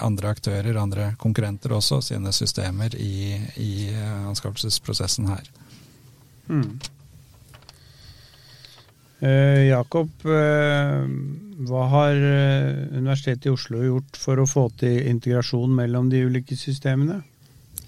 andre 0.06 0.30
aktører, 0.36 0.78
andre 0.78 1.15
konkurrenter 1.22 1.74
også 1.76 2.02
sine 2.10 2.34
systemer 2.36 2.96
i, 3.00 3.38
i 3.62 3.72
eh, 3.92 4.28
anskaffelsesprosessen 4.30 5.30
her. 5.32 5.50
Mm. 6.48 6.80
Eh, 9.20 9.62
Jakob, 9.70 10.10
eh, 10.28 11.06
hva 11.66 11.86
har 11.94 12.18
eh, 12.20 12.82
Universitetet 12.98 13.48
i 13.48 13.54
Oslo 13.54 13.82
gjort 13.84 14.20
for 14.20 14.42
å 14.42 14.50
få 14.50 14.68
til 14.82 15.08
integrasjon 15.10 15.72
mellom 15.78 16.12
de 16.12 16.26
ulike 16.28 16.58
systemene? 16.60 17.22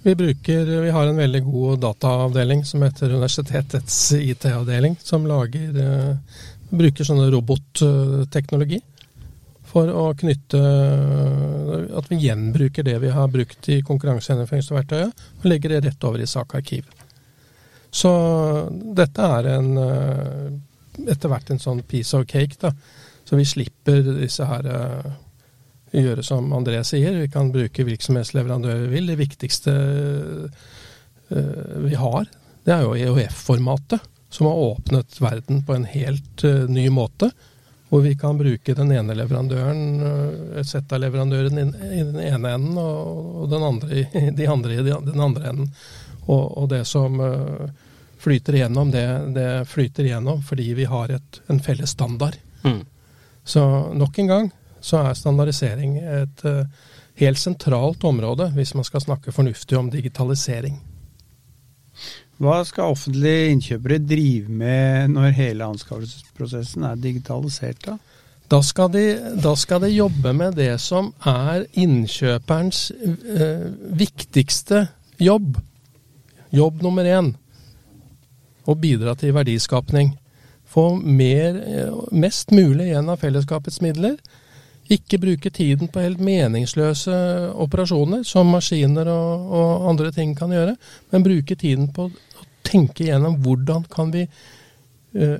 Vi, 0.03 0.13
bruker, 0.15 0.69
vi 0.85 0.93
har 0.93 1.09
en 1.09 1.19
veldig 1.19 1.41
god 1.43 1.81
dataavdeling 1.83 2.63
som 2.65 2.85
heter 2.85 3.11
universitetets 3.11 3.97
IT-avdeling, 4.15 4.95
som 5.03 5.27
lager, 5.27 5.73
eh, 5.83 6.37
bruker 6.71 7.07
sånne 7.07 7.27
robotteknologi 7.33 8.79
for 9.77 9.93
å 9.93 10.05
knytte 10.17 10.59
At 11.97 12.09
vi 12.09 12.21
gjenbruker 12.23 12.85
det 12.87 12.97
vi 13.03 13.11
har 13.13 13.29
brukt 13.31 13.69
i 13.69 13.81
konkurransegjennomføringsverktøyet, 13.85 15.27
og 15.41 15.49
legger 15.49 15.75
det 15.75 15.83
rett 15.85 16.07
over 16.07 16.23
i 16.23 16.29
sakarkiv. 16.29 16.87
Så 17.93 18.11
dette 18.97 19.27
er 19.37 19.49
en 19.55 19.69
eh, 19.81 20.47
etter 21.13 21.31
hvert 21.31 21.51
en 21.53 21.61
sånn 21.61 21.83
piece 21.87 22.17
of 22.17 22.25
cake, 22.29 22.57
da. 22.61 22.73
Så 23.27 23.37
vi 23.37 23.45
slipper 23.45 24.01
disse 24.21 24.45
her 24.47 24.67
uh, 24.71 25.07
gjøre 25.91 26.23
som 26.23 26.47
André 26.55 26.79
sier. 26.87 27.17
Vi 27.19 27.27
kan 27.31 27.51
bruke 27.51 27.85
virksomhetsleverandører 27.85 28.85
vi 28.85 28.93
vil. 28.95 29.09
Det 29.11 29.17
viktigste 29.19 29.73
uh, 29.75 30.71
vi 31.83 31.97
har, 31.99 32.29
det 32.65 32.73
er 32.73 32.85
jo 32.85 32.95
EOF-formatet, 32.95 34.07
som 34.31 34.47
har 34.47 34.63
åpnet 34.71 35.19
verden 35.21 35.61
på 35.67 35.75
en 35.75 35.85
helt 35.91 36.45
ny 36.71 36.87
måte. 36.93 37.29
Hvor 37.89 38.01
vi 38.03 38.15
kan 38.19 38.37
bruke 38.37 38.73
den 38.75 38.91
ene 38.91 39.15
leverandøren, 39.15 39.83
eh, 40.03 40.59
et 40.59 40.67
sett 40.67 40.91
av 40.91 40.99
leverandører 40.99 41.47
i 41.47 42.03
den 42.03 42.19
ene 42.19 42.53
enden, 42.57 42.77
og 42.81 43.47
den 43.51 43.63
andre, 43.63 44.03
de 44.41 44.47
andre 44.51 44.75
i 44.75 44.83
den 44.83 45.23
andre 45.23 45.53
enden. 45.53 45.71
Og, 46.27 46.57
og 46.57 46.69
det 46.73 46.83
som 46.87 47.19
eh, 47.23 47.69
flyter 48.19 48.59
igjennom, 48.59 48.91
det, 48.91 49.07
det, 49.37 49.49
flyter 49.71 50.09
igjennom 50.09 50.43
fordi 50.43 50.73
vi 50.73 50.85
har 50.89 51.15
et, 51.15 51.41
en 51.47 51.63
felles 51.63 51.95
standard. 51.95 52.35
Mm. 52.63 52.83
Så 53.47 53.63
nok 53.95 54.19
en 54.19 54.27
gang 54.27 54.51
så 54.83 55.01
er 55.01 55.15
standardisering 55.17 55.97
et 55.97 56.43
uh, 56.45 56.65
helt 57.17 57.39
sentralt 57.39 58.03
område 58.05 58.49
hvis 58.55 58.73
man 58.77 58.85
skal 58.87 59.03
snakke 59.03 59.31
fornuftig 59.31 59.77
om 59.79 59.89
digitalisering. 59.91 60.77
Hva 62.37 62.59
skal 62.67 62.93
offentlige 62.93 63.49
innkjøpere 63.49 63.97
drive 64.05 64.51
med 64.53 65.15
når 65.15 65.33
hele 65.33 65.65
anskaffelsesprosessen 65.71 66.85
er 66.85 66.99
digitalisert? 67.01 67.81
Da 67.87 67.97
Da 68.47 68.61
skal, 68.63 68.91
de, 68.93 69.17
da 69.43 69.55
skal 69.59 69.81
de 69.83 69.89
jobbe 69.91 70.31
med 70.33 70.55
det 70.55 70.79
som 70.79 71.09
er 71.27 71.65
innkjøperens 71.75 72.91
eh, 72.95 73.65
viktigste 73.91 74.85
jobb. 75.19 75.57
Jobb 76.55 76.79
nummer 76.81 77.03
én. 77.03 77.33
Å 78.63 78.75
bidra 78.75 79.17
til 79.19 79.33
verdiskapning. 79.35 80.13
Få 80.63 80.93
mer, 80.95 81.59
eh, 81.59 81.91
mest 82.11 82.53
mulig 82.55 82.87
igjen 82.87 83.09
av 83.09 83.19
fellesskapets 83.19 83.81
midler. 83.83 84.15
Ikke 84.87 85.19
bruke 85.19 85.51
tiden 85.51 85.91
på 85.91 85.99
helt 85.99 86.23
meningsløse 86.23 87.17
operasjoner, 87.51 88.23
som 88.23 88.47
maskiner 88.47 89.09
og, 89.11 89.51
og 89.51 89.89
andre 89.91 90.13
ting 90.15 90.31
kan 90.37 90.55
gjøre, 90.55 90.77
men 91.11 91.25
bruke 91.25 91.59
tiden 91.59 91.91
på 91.91 92.07
tenke 92.67 93.05
igjennom 93.05 93.37
hvordan 93.43 93.85
kan 93.91 94.11
vi 94.13 94.25
uh, 94.27 95.37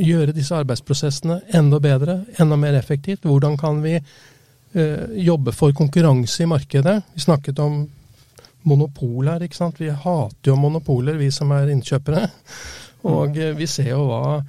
gjøre 0.00 0.34
disse 0.36 0.56
arbeidsprosessene 0.56 1.40
enda 1.56 1.80
bedre, 1.82 2.20
enda 2.40 2.58
mer 2.60 2.78
effektivt. 2.78 3.26
Hvordan 3.28 3.56
kan 3.60 3.82
vi 3.84 3.96
uh, 4.00 5.06
jobbe 5.16 5.54
for 5.56 5.74
konkurranse 5.76 6.44
i 6.44 6.50
markedet? 6.50 7.00
Vi 7.14 7.24
snakket 7.26 7.60
om 7.62 7.82
monopol 8.68 9.30
her, 9.32 9.44
ikke 9.44 9.56
sant. 9.56 9.80
Vi 9.80 9.90
hater 9.90 10.52
jo 10.52 10.58
monopoler, 10.60 11.18
vi 11.20 11.30
som 11.34 11.52
er 11.56 11.72
innkjøpere. 11.72 12.26
Og 13.10 13.36
uh, 13.36 13.52
vi 13.56 13.68
ser 13.70 13.94
jo 13.94 14.04
hva, 14.10 14.40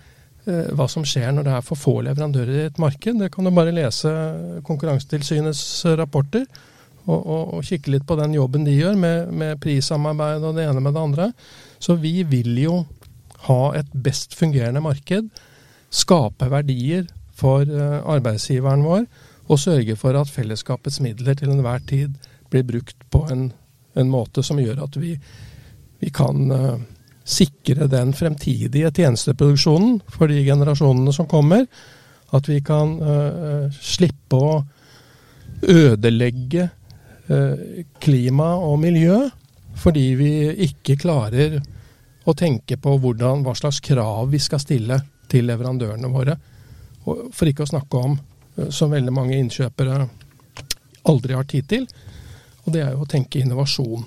hva 0.75 0.87
som 0.89 1.05
skjer 1.07 1.31
når 1.35 1.47
det 1.47 1.55
er 1.55 1.63
for 1.63 1.79
få 1.79 1.99
leverandører 2.03 2.57
i 2.57 2.67
et 2.71 2.81
marked. 2.81 3.19
Det 3.21 3.31
kan 3.31 3.47
du 3.47 3.53
bare 3.55 3.75
lese 3.75 4.11
Konkurransetilsynets 4.67 5.63
rapporter 5.99 6.47
og, 7.07 7.19
og, 7.19 7.53
og, 7.55 7.63
kikke 7.65 7.95
litt 7.95 8.05
på 8.07 8.17
den 8.19 8.35
jobben 8.35 8.65
de 8.67 8.75
gjør 8.75 8.97
med, 8.99 9.31
med 9.33 9.59
prissamarbeid 9.63 10.43
og 10.45 10.57
det 10.57 10.67
ene 10.69 10.83
med 10.83 10.95
det 10.95 11.05
andre. 11.05 11.29
Så 11.81 11.97
vi 12.01 12.21
vil 12.29 12.53
jo 12.61 12.83
ha 13.47 13.61
et 13.77 13.89
best 14.05 14.35
fungerende 14.37 14.83
marked, 14.85 15.31
skape 15.91 16.49
verdier 16.51 17.07
for 17.35 17.65
uh, 17.65 18.01
arbeidsgiveren 18.13 18.85
vår, 18.85 19.07
og 19.49 19.59
sørge 19.59 19.97
for 19.99 20.15
at 20.15 20.29
fellesskapets 20.31 21.01
midler 21.03 21.35
til 21.35 21.51
enhver 21.51 21.81
tid 21.89 22.13
blir 22.53 22.67
brukt 22.67 23.07
på 23.11 23.25
en, 23.33 23.49
en 23.97 24.11
måte 24.11 24.43
som 24.45 24.59
gjør 24.61 24.83
at 24.85 24.97
vi, 25.01 25.15
vi 25.99 26.11
kan 26.13 26.53
uh, 26.53 26.83
sikre 27.25 27.89
den 27.89 28.13
fremtidige 28.17 28.91
tjenesteproduksjonen 28.93 29.97
for 30.11 30.29
de 30.29 30.43
generasjonene 30.45 31.13
som 31.15 31.27
kommer. 31.31 31.65
At 32.31 32.47
vi 32.47 32.61
kan 32.63 32.93
uh, 33.01 33.73
slippe 33.81 34.37
å 34.37 34.53
ødelegge 35.61 36.69
Eh, 36.69 36.80
klima 38.01 38.47
og 38.59 38.79
miljø, 38.81 39.17
fordi 39.77 40.03
vi 40.19 40.31
ikke 40.65 40.97
klarer 40.99 41.59
å 42.25 42.33
tenke 42.37 42.77
på 42.77 42.95
hvordan, 43.01 43.43
hva 43.45 43.53
slags 43.57 43.79
krav 43.83 44.29
vi 44.31 44.39
skal 44.41 44.61
stille 44.61 44.99
til 45.31 45.47
leverandørene 45.49 46.11
våre. 46.11 46.35
For 47.05 47.49
ikke 47.49 47.65
å 47.65 47.71
snakke 47.71 47.97
om, 47.97 48.19
eh, 48.57 48.69
som 48.69 48.91
veldig 48.91 49.13
mange 49.13 49.37
innkjøpere 49.37 50.09
aldri 51.09 51.33
har 51.33 51.47
tid 51.49 51.67
til, 51.67 51.87
og 52.65 52.73
det 52.73 52.83
er 52.83 52.91
jo 52.91 53.05
å 53.05 53.09
tenke 53.09 53.41
innovasjon. 53.41 54.05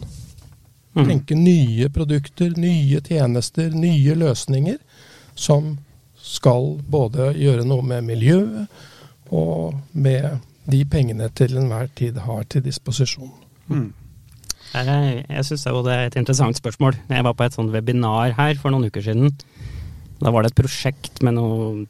Mm. 0.94 1.06
Tenke 1.08 1.34
nye 1.34 1.88
produkter, 1.90 2.52
nye 2.56 3.00
tjenester, 3.00 3.70
nye 3.70 4.14
løsninger 4.14 4.78
som 5.34 5.78
skal 6.14 6.78
både 6.78 7.32
gjøre 7.34 7.64
noe 7.66 7.82
med 7.82 8.04
miljøet 8.04 8.68
og 9.34 9.74
med 9.92 10.38
de 10.70 10.80
pengene 10.88 11.28
til 11.36 11.58
enhver 11.60 11.90
tid 11.98 12.18
har 12.24 12.44
til 12.48 12.64
disposisjon. 12.64 13.32
Mm. 13.68 13.92
Jeg, 14.74 15.24
jeg 15.28 15.46
syns 15.46 15.64
det 15.66 15.94
er 15.94 16.06
et 16.08 16.16
interessant 16.18 16.58
spørsmål. 16.58 16.96
Jeg 17.08 17.24
var 17.26 17.36
på 17.36 17.46
et 17.46 17.54
sånt 17.54 17.72
webinar 17.74 18.34
her 18.38 18.58
for 18.58 18.74
noen 18.74 18.88
uker 18.88 19.04
siden. 19.04 19.34
Da 20.22 20.32
var 20.32 20.42
det 20.42 20.52
et 20.52 20.62
prosjekt 20.62 21.20
med 21.22 21.36
noen 21.36 21.84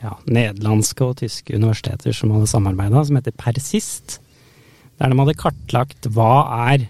ja, 0.00 0.14
nederlandske 0.26 1.04
og 1.04 1.18
tyske 1.20 1.54
universiteter 1.54 2.16
som 2.16 2.32
hadde 2.34 2.50
samarbeida, 2.50 3.04
som 3.06 3.18
heter 3.18 3.36
Persist. 3.38 4.18
Der 4.96 5.12
de 5.12 5.20
hadde 5.20 5.36
kartlagt 5.38 6.08
hva 6.16 6.46
er, 6.70 6.86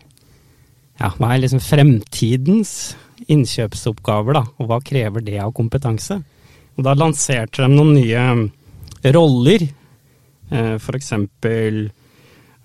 ja, 1.00 1.11
hva 1.19 1.33
er 1.35 1.43
liksom 1.43 1.62
fremtidens 1.64 2.95
innkjøpsoppgaver, 3.33 4.38
da, 4.38 4.45
og 4.61 4.71
hva 4.71 4.81
krever 4.85 5.25
det 5.25 5.40
av 5.43 5.55
kompetanse. 5.57 6.21
Og 6.76 6.85
Da 6.87 6.95
lanserte 6.95 7.64
de 7.64 7.73
noen 7.73 7.97
nye 7.97 9.12
roller 9.16 9.66
F.eks. 10.50 11.12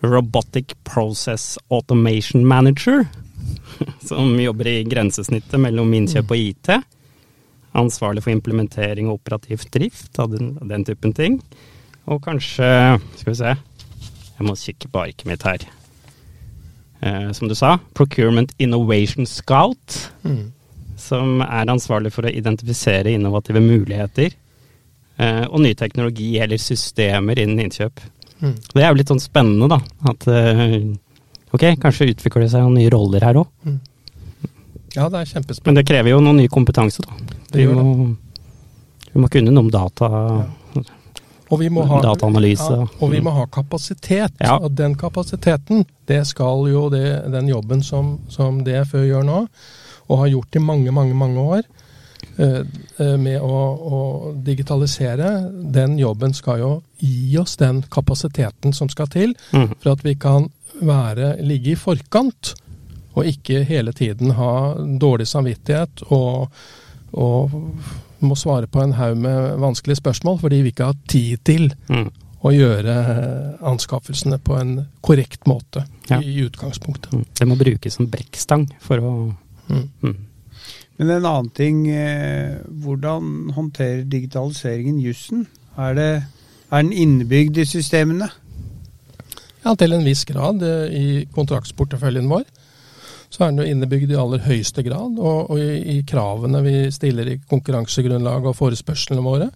Robotic 0.01 0.75
Process 0.83 1.57
Automation 1.69 2.45
Manager, 2.47 3.05
som 4.07 4.33
jobber 4.41 4.67
i 4.67 4.83
grensesnittet 4.89 5.59
mellom 5.61 5.93
innkjøp 5.93 6.31
og 6.33 6.37
IT. 6.41 6.71
Ansvarlig 7.77 8.23
for 8.25 8.33
implementering 8.33 9.07
og 9.07 9.19
operativ 9.21 9.63
drift 9.71 10.17
av 10.19 10.33
den, 10.33 10.55
den, 10.67 10.83
typen 10.87 11.13
ting. 11.15 11.37
Og 12.09 12.19
kanskje 12.25 12.65
Skal 13.19 13.29
vi 13.31 13.37
se 13.37 13.51
Jeg 13.53 14.47
må 14.47 14.55
kikke 14.57 14.89
på 14.91 15.03
arket 15.05 15.27
mitt 15.29 15.43
her. 15.45 15.67
eh, 17.01 17.31
som 17.31 17.47
du 17.47 17.55
sa, 17.55 17.77
Procurement 17.93 18.51
Innovation 18.59 19.25
Scout, 19.25 20.11
Mm. 20.23 20.51
som 20.97 21.41
er 21.41 21.65
ansvarlig 21.69 22.11
for 22.13 22.23
å 22.25 22.33
identifisere 22.33 23.13
innovative 23.13 23.59
muligheter 23.61 24.25
eh, 24.33 24.33
og 25.21 25.61
ny 25.61 25.75
teknologi 25.77 26.31
eller 26.41 26.57
systemer 26.61 27.39
innen 27.39 27.65
innkjøp. 27.67 28.01
Mm. 28.41 28.55
Det 28.73 28.81
er 28.81 28.89
jo 28.89 28.97
litt 28.97 29.11
sånn 29.11 29.21
spennende, 29.21 29.67
da. 29.69 29.77
At 30.09 30.25
eh, 30.31 30.77
ok, 31.53 31.65
kanskje 31.81 32.09
utvikler 32.15 32.45
det 32.45 32.53
seg 32.55 32.65
noen 32.65 32.79
nye 32.79 32.91
roller 32.93 33.25
her 33.27 33.41
òg. 33.43 33.51
Ja, 34.95 35.07
det 35.07 35.21
er 35.21 35.29
kjempespennende. 35.29 35.67
Men 35.69 35.77
det 35.79 35.85
krever 35.87 36.13
jo 36.13 36.23
noe 36.23 36.37
ny 36.39 36.47
kompetanse, 36.51 37.05
da. 37.05 37.37
Vi 37.53 37.67
må, 37.69 37.83
vi 39.11 39.21
må 39.21 39.29
kunne 39.31 39.53
noe 39.53 39.67
om 39.67 39.71
data, 39.71 40.09
Og 41.51 41.59
vi 41.59 41.67
må 41.69 41.83
ha, 41.83 41.99
dataanalyse. 42.03 42.71
ja, 42.79 42.87
og 43.03 43.11
vi 43.11 43.21
må 43.23 43.33
ha 43.35 43.45
kapasitet. 43.51 44.33
Ja. 44.39 44.57
Og 44.57 44.71
den 44.75 44.95
kapasiteten, 44.99 45.85
det 46.07 46.23
skal 46.29 46.65
jo 46.71 46.87
det, 46.89 47.05
den 47.31 47.51
jobben 47.51 47.83
som, 47.83 48.17
som 48.31 48.63
DFØ 48.65 49.05
gjør 49.09 49.27
nå, 49.27 49.45
og 50.07 50.23
har 50.23 50.31
gjort 50.33 50.55
i 50.55 50.63
mange, 50.63 50.91
mange, 50.95 51.15
mange 51.15 51.39
år, 51.39 51.61
eh, 51.61 51.67
eh, 51.67 51.80
med 53.17 53.41
å, 53.41 53.57
å 53.95 53.99
digitalisere, 54.43 55.27
den 55.73 55.97
jobben 55.99 56.33
skal 56.33 56.59
jo 56.59 56.69
gi 56.99 57.37
oss 57.37 57.55
den 57.61 57.83
kapasiteten 57.91 58.73
som 58.73 58.89
skal 58.89 59.07
til 59.07 59.35
Mm. 59.53 59.69
for 59.81 59.91
at 59.91 60.03
vi 60.05 60.15
kan 60.15 60.49
være, 60.81 61.35
ligge 61.43 61.71
i 61.71 61.75
forkant, 61.75 62.53
og 63.15 63.25
ikke 63.27 63.63
hele 63.67 63.91
tiden 63.93 64.31
ha 64.37 64.73
dårlig 64.99 65.27
samvittighet 65.27 66.01
og, 66.11 66.49
og 67.13 67.51
må 68.21 68.35
svare 68.35 68.67
på 68.71 68.81
en 68.83 68.93
haug 68.93 69.17
med 69.17 69.57
vanskelige 69.59 69.99
spørsmål 69.99 70.39
fordi 70.39 70.61
vi 70.63 70.71
ikke 70.71 70.85
har 70.91 70.95
tid 71.07 71.37
til 71.43 71.73
Mm. 71.89 72.09
å 72.43 72.49
gjøre 72.55 72.93
anskaffelsene 73.61 74.39
på 74.41 74.55
en 74.59 74.87
korrekt 75.03 75.45
måte 75.45 75.83
Ja. 76.09 76.17
i, 76.21 76.25
i 76.39 76.45
utgangspunktet. 76.47 77.13
Mm. 77.13 77.25
Det 77.39 77.47
må 77.47 77.55
brukes 77.59 77.93
som 77.93 78.07
brekkstang 78.07 78.69
for 78.79 78.97
å 78.97 79.13
Mm. 79.69 79.89
mm. 80.01 80.15
Men 80.99 81.09
en 81.09 81.25
annen 81.25 81.49
ting, 81.57 81.87
eh, 81.89 82.59
hvordan 82.83 83.51
håndterer 83.55 84.03
digitaliseringen 84.09 84.99
jussen? 85.01 85.47
Er, 85.77 85.95
det, 85.97 86.09
er 86.69 86.83
den 86.83 86.93
innebygd 86.93 87.57
i 87.61 87.65
systemene? 87.65 88.29
Ja, 89.61 89.75
til 89.77 89.93
en 89.93 90.05
viss 90.05 90.25
grad 90.29 90.63
eh, 90.65 90.93
i 90.93 91.05
kontraktsporteføljen 91.33 92.29
vår. 92.29 92.45
Så 93.31 93.45
er 93.45 93.53
den 93.53 93.61
jo 93.63 93.69
innebygd 93.71 94.11
i 94.11 94.19
aller 94.19 94.43
høyeste 94.43 94.83
grad, 94.83 95.15
og, 95.17 95.53
og 95.53 95.61
i, 95.61 95.97
i 95.97 96.01
kravene 96.07 96.63
vi 96.65 96.75
stiller 96.91 97.29
i 97.31 97.39
konkurransegrunnlaget 97.49 98.51
og 98.51 98.57
forespørslene 98.57 99.23
våre, 99.23 99.47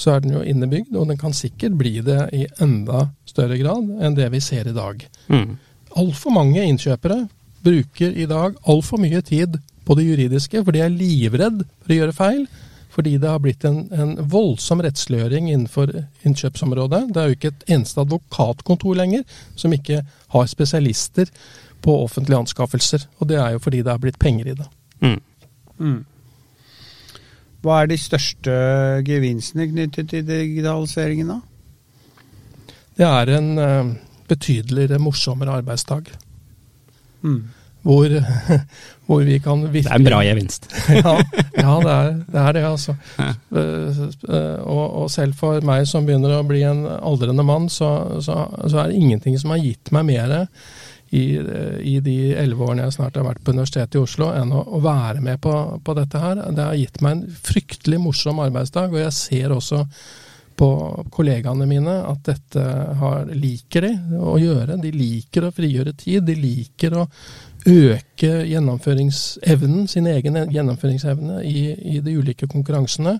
så 0.00 0.14
er 0.14 0.22
den 0.24 0.38
jo 0.38 0.44
innebygd, 0.46 0.94
og 0.96 1.10
den 1.10 1.18
kan 1.20 1.34
sikkert 1.36 1.76
bli 1.78 1.98
det 2.04 2.22
i 2.32 2.46
enda 2.64 3.10
større 3.28 3.58
grad 3.60 3.90
enn 4.00 4.16
det 4.16 4.30
vi 4.32 4.40
ser 4.40 4.70
i 4.70 4.76
dag. 4.76 5.02
Mm. 5.28 5.58
Altfor 6.00 6.32
mange 6.32 6.64
innkjøpere 6.64 7.26
bruker 7.60 8.14
i 8.16 8.24
dag 8.30 8.56
altfor 8.70 9.02
mye 9.02 9.20
tid 9.26 9.58
på 9.90 9.96
det 9.98 10.06
juridiske, 10.06 10.60
for 10.62 10.70
de 10.70 10.84
er 10.84 10.92
livredd 10.94 11.64
for 11.82 11.90
å 11.90 11.96
gjøre 11.96 12.14
feil. 12.14 12.44
Fordi 12.90 13.16
det 13.22 13.30
har 13.30 13.40
blitt 13.42 13.64
en, 13.66 13.84
en 13.94 14.12
voldsom 14.30 14.82
rettsliggjøring 14.82 15.48
innenfor 15.50 15.92
innkjøpsområdet. 16.26 17.04
Det 17.14 17.20
er 17.22 17.28
jo 17.30 17.36
ikke 17.36 17.50
et 17.52 17.66
eneste 17.74 18.02
advokatkontor 18.02 18.98
lenger 18.98 19.26
som 19.58 19.74
ikke 19.74 20.02
har 20.34 20.48
spesialister 20.50 21.30
på 21.82 21.94
offentlige 22.04 22.38
anskaffelser. 22.38 23.06
Og 23.18 23.30
det 23.30 23.38
er 23.42 23.54
jo 23.54 23.62
fordi 23.62 23.82
det 23.86 23.94
er 23.94 24.02
blitt 24.02 24.18
penger 24.22 24.50
i 24.52 24.56
det. 24.58 24.66
Mm. 25.02 25.20
Mm. 25.78 26.00
Hva 27.62 27.82
er 27.82 27.90
de 27.90 28.00
største 28.00 28.56
gevinstene 29.06 29.68
knyttet 29.70 30.10
til 30.10 30.26
digitaliseringen 30.26 31.34
da? 31.34 31.40
Det 33.00 33.06
er 33.06 33.32
en 33.38 33.50
eh, 33.58 33.94
betydeligere 34.28 35.00
morsommere 35.02 35.58
arbeidsdag. 35.60 36.10
Mm. 37.22 37.42
Hvor, 37.86 38.12
hvor 39.08 39.24
vi 39.24 39.38
kan 39.40 39.62
virkelig 39.64 39.88
Det 39.88 39.94
er 39.94 40.02
en 40.02 40.08
bra 40.08 40.20
gevinst. 40.26 40.68
ja, 41.00 41.14
ja 41.56 41.74
det, 41.84 41.94
er, 41.94 42.12
det 42.26 42.44
er 42.44 42.56
det, 42.58 42.64
altså. 42.68 42.96
Eh, 43.18 44.04
eh, 44.28 44.60
Og, 44.60 44.84
og 45.02 45.10
selv 45.12 45.34
for 45.40 45.64
meg 45.66 45.88
som 45.88 46.06
begynner 46.08 46.38
å 46.38 46.46
bli 46.46 46.62
en 46.68 46.84
aldrende 47.00 47.46
mann, 47.46 47.70
så, 47.72 48.20
så, 48.20 48.44
så 48.66 48.84
er 48.84 48.92
det 48.92 49.00
ingenting 49.00 49.38
som 49.40 49.54
har 49.54 49.62
gitt 49.64 49.92
meg 49.96 50.08
mer 50.12 50.36
i, 51.10 51.24
i 51.82 51.96
de 52.04 52.16
elleve 52.38 52.68
årene 52.68 52.86
jeg 52.86 52.98
snart 53.00 53.16
har 53.18 53.26
vært 53.26 53.42
på 53.42 53.54
Universitetet 53.56 53.98
i 53.98 54.02
Oslo, 54.04 54.30
enn 54.36 54.52
å, 54.54 54.62
å 54.62 54.82
være 54.84 55.22
med 55.24 55.40
på, 55.42 55.54
på 55.82 55.94
dette 55.98 56.22
her. 56.22 56.44
Det 56.54 56.66
har 56.68 56.78
gitt 56.78 57.00
meg 57.02 57.16
en 57.16 57.38
fryktelig 57.50 57.98
morsom 58.02 58.42
arbeidsdag, 58.44 58.92
og 58.94 59.02
jeg 59.02 59.16
ser 59.16 59.56
også 59.56 59.86
på 60.60 60.70
kollegaene 61.12 61.64
mine 61.66 61.92
at 62.04 62.26
dette 62.28 62.62
har, 63.00 63.30
liker 63.32 63.86
de 63.86 64.18
å 64.20 64.34
gjøre. 64.40 64.76
De 64.82 64.90
liker 64.92 65.46
å 65.46 65.54
frigjøre 65.56 65.94
tid. 65.96 66.26
De 66.26 66.36
liker 66.36 66.98
å 67.00 67.06
øke 67.66 68.30
gjennomføringsevnen, 68.48 69.86
sin 69.88 70.06
egen 70.06 70.38
gjennomføringsevne 70.52 71.42
i, 71.44 71.70
i 71.96 72.00
de 72.04 72.16
ulike 72.18 72.48
konkurransene. 72.48 73.18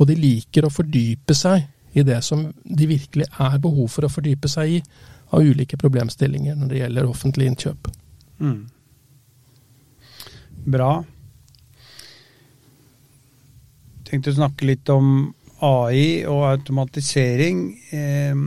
Og 0.00 0.08
de 0.08 0.16
liker 0.18 0.66
å 0.66 0.72
fordype 0.72 1.36
seg 1.36 1.68
i 1.92 2.04
det 2.06 2.22
som 2.24 2.46
de 2.64 2.88
virkelig 2.88 3.28
er 3.30 3.58
behov 3.62 3.90
for 3.92 4.06
å 4.06 4.12
fordype 4.12 4.50
seg 4.50 4.78
i 4.78 4.82
av 5.32 5.44
ulike 5.44 5.78
problemstillinger 5.80 6.56
når 6.58 6.70
det 6.70 6.80
gjelder 6.80 7.08
offentlig 7.08 7.48
innkjøp. 7.50 7.90
Mm. 8.42 8.62
Bra. 10.72 10.90
Tenkte 14.08 14.32
å 14.32 14.38
snakke 14.40 14.68
litt 14.68 14.92
om 14.92 15.32
AI 15.62 16.24
og 16.28 16.44
automatisering. 16.50 17.64
Eh, 17.94 18.42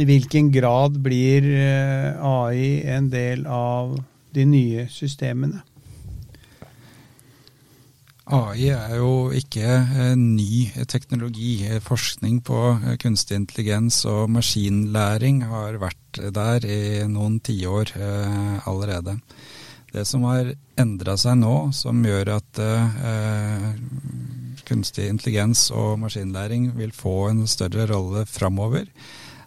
I 0.00 0.08
hvilken 0.08 0.50
grad 0.54 0.98
blir 1.02 1.46
eh, 1.46 2.18
AI 2.18 2.82
en 2.96 3.10
del 3.12 3.46
av 3.46 3.94
de 4.34 4.44
nye 4.48 4.88
systemene? 4.92 5.62
AI 8.24 8.70
er 8.72 8.94
jo 8.96 9.28
ikke 9.36 9.66
eh, 9.68 10.14
ny 10.16 10.70
teknologi. 10.88 11.58
Forskning 11.84 12.38
på 12.46 12.60
eh, 12.78 12.96
kunstig 13.02 13.36
intelligens 13.36 14.00
og 14.08 14.30
maskinlæring 14.32 15.42
har 15.50 15.76
vært 15.82 16.22
der 16.32 16.64
i 16.64 17.04
noen 17.10 17.36
tiår 17.44 17.92
eh, 17.98 18.64
allerede. 18.70 19.18
Det 19.92 20.06
som 20.08 20.24
har 20.26 20.54
endra 20.80 21.18
seg 21.20 21.36
nå, 21.42 21.52
som 21.76 22.00
gjør 22.00 22.32
at 22.38 22.62
eh, 22.64 23.68
kunstig 24.64 25.10
intelligens 25.12 25.68
og 25.76 26.00
maskinlæring 26.06 26.70
vil 26.78 26.96
få 26.96 27.28
en 27.28 27.44
større 27.46 27.86
rolle 27.92 28.24
framover, 28.26 28.88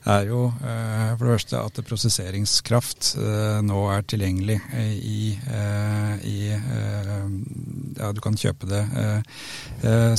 er 0.07 0.29
jo 0.29 0.45
eh, 0.47 1.11
for 1.17 1.25
det 1.25 1.33
første 1.35 1.59
at 1.59 1.79
prosesseringskraft 1.87 3.09
eh, 3.19 3.59
nå 3.65 3.81
er 3.91 4.05
tilgjengelig 4.07 4.57
eh, 4.73 4.93
i, 4.95 5.21
i 6.27 6.37
Ja, 7.97 8.11
du 8.13 8.21
kan 8.21 8.37
kjøpe 8.37 8.67
det 8.69 8.83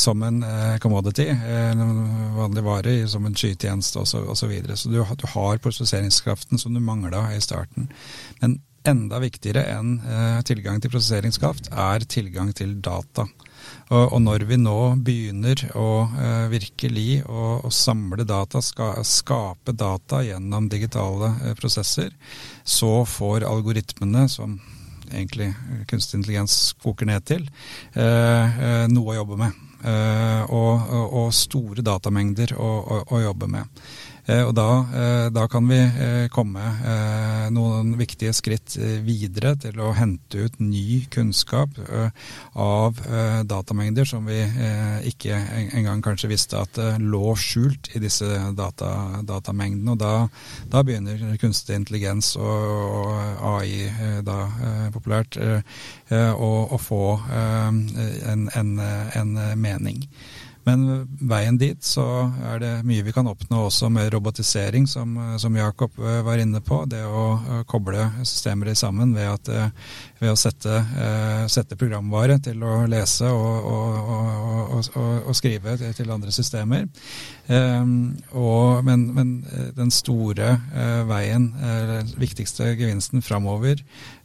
som 0.00 0.22
en 0.26 0.40
commodity, 0.82 1.28
en 1.30 1.82
vanlig 2.34 2.64
vare, 2.66 2.94
som 3.10 3.26
en 3.26 3.36
skytjeneste 3.38 4.00
osv. 4.02 4.10
Så, 4.10 4.22
og 4.24 4.38
så, 4.40 4.48
videre. 4.50 4.76
så 4.76 4.90
du, 4.90 4.98
du 4.98 5.26
har 5.34 5.60
prosesseringskraften 5.62 6.58
som 6.58 6.74
du 6.74 6.82
mangla 6.82 7.28
i 7.36 7.40
starten. 7.42 7.86
Men 8.42 8.58
enda 8.88 9.20
viktigere 9.22 9.64
enn 9.76 9.98
tilgang 10.48 10.82
til 10.82 10.92
prosesseringskraft 10.92 11.70
er 11.70 12.06
tilgang 12.10 12.50
til 12.56 12.78
data. 12.82 13.28
Og, 13.88 14.12
og 14.12 14.20
når 14.20 14.44
vi 14.48 14.58
nå 14.60 14.78
begynner 15.04 15.62
å 15.78 15.88
eh, 16.12 16.46
virkelig 16.52 17.22
å, 17.24 17.44
å 17.64 17.70
samle 17.72 18.26
data, 18.28 18.60
ska, 18.64 18.94
skape 19.06 19.72
data 19.72 20.20
gjennom 20.26 20.68
digitale 20.68 21.32
eh, 21.44 21.54
prosesser, 21.58 22.12
så 22.64 23.00
får 23.08 23.46
algoritmene, 23.48 24.26
som 24.28 24.58
egentlig 25.08 25.54
kunstig 25.88 26.18
intelligens 26.18 26.74
koker 26.82 27.08
ned 27.08 27.24
til, 27.28 27.48
eh, 27.94 28.60
eh, 28.68 28.84
noe 28.92 29.14
å 29.14 29.18
jobbe 29.22 29.40
med. 29.40 29.64
Eh, 29.78 30.42
og, 30.50 30.92
og, 31.06 31.28
store 31.34 31.84
datamengder 31.86 32.56
å, 32.58 32.70
å, 32.82 33.02
å 33.14 33.20
jobbe 33.22 33.46
med. 33.52 33.82
Eh, 34.28 34.42
Og 34.44 34.52
da, 34.56 34.68
eh, 34.92 35.26
da 35.32 35.46
kan 35.48 35.66
vi 35.68 35.78
eh, 35.78 36.28
komme 36.28 36.60
noen 37.54 37.94
viktige 37.96 38.34
skritt 38.36 38.74
videre 39.04 39.54
til 39.56 39.78
å 39.80 39.94
hente 39.96 40.44
ut 40.44 40.58
ny 40.60 41.06
kunnskap 41.10 41.78
av 42.58 42.98
datamengder 43.48 44.04
som 44.08 44.26
vi 44.28 44.36
ikke 45.08 45.32
en- 45.32 45.70
engang 45.78 46.02
kanskje 46.04 46.28
visste 46.28 46.58
at 46.60 46.76
lå 47.00 47.32
skjult 47.36 47.88
i 47.96 48.02
disse 48.02 48.26
data, 48.54 49.22
datamengdene. 49.24 49.94
Og 49.94 49.98
da, 49.98 50.12
da 50.68 50.82
begynner 50.84 51.38
kunstig 51.40 51.78
intelligens 51.78 52.34
og, 52.36 53.16
AI, 53.40 53.88
da 54.22 54.38
populært, 54.92 55.38
å, 56.10 56.50
å 56.68 56.78
få 56.78 57.02
en, 57.32 58.48
en, 58.54 58.74
en 58.78 59.34
mening. 59.56 60.04
Men 60.68 60.84
veien 61.30 61.56
dit 61.60 61.84
så 61.84 62.04
er 62.50 62.60
det 62.62 62.72
mye 62.88 63.04
vi 63.06 63.14
kan 63.16 63.28
oppnå 63.30 63.64
også 63.68 63.88
med 63.92 64.10
robotisering, 64.12 64.86
som, 64.90 65.14
som 65.40 65.56
Jakob 65.56 65.96
var 65.96 66.42
inne 66.42 66.60
på. 66.64 66.82
Det 66.90 67.00
å 67.06 67.64
koble 67.70 68.04
systemer 68.20 68.74
sammen 68.78 69.14
ved, 69.16 69.30
at, 69.32 69.72
ved 70.20 70.34
å 70.34 70.36
sette, 70.38 70.82
sette, 71.48 71.78
programvare 71.78 72.38
til 72.42 72.62
å 72.66 72.82
lese 72.90 73.30
og, 73.32 73.68
og, 73.72 74.78
og, 74.78 75.02
og 75.30 75.36
skrive 75.36 75.76
til 75.96 76.12
andre 76.12 76.34
systemer. 76.34 76.88
men, 77.48 79.04
men 79.16 79.32
den 79.76 79.92
store 79.94 80.56
veien, 81.08 81.52
den 81.94 82.12
viktigste 82.20 82.74
gevinsten 82.76 83.24
framover, 83.24 83.78
Eh, 83.78 84.17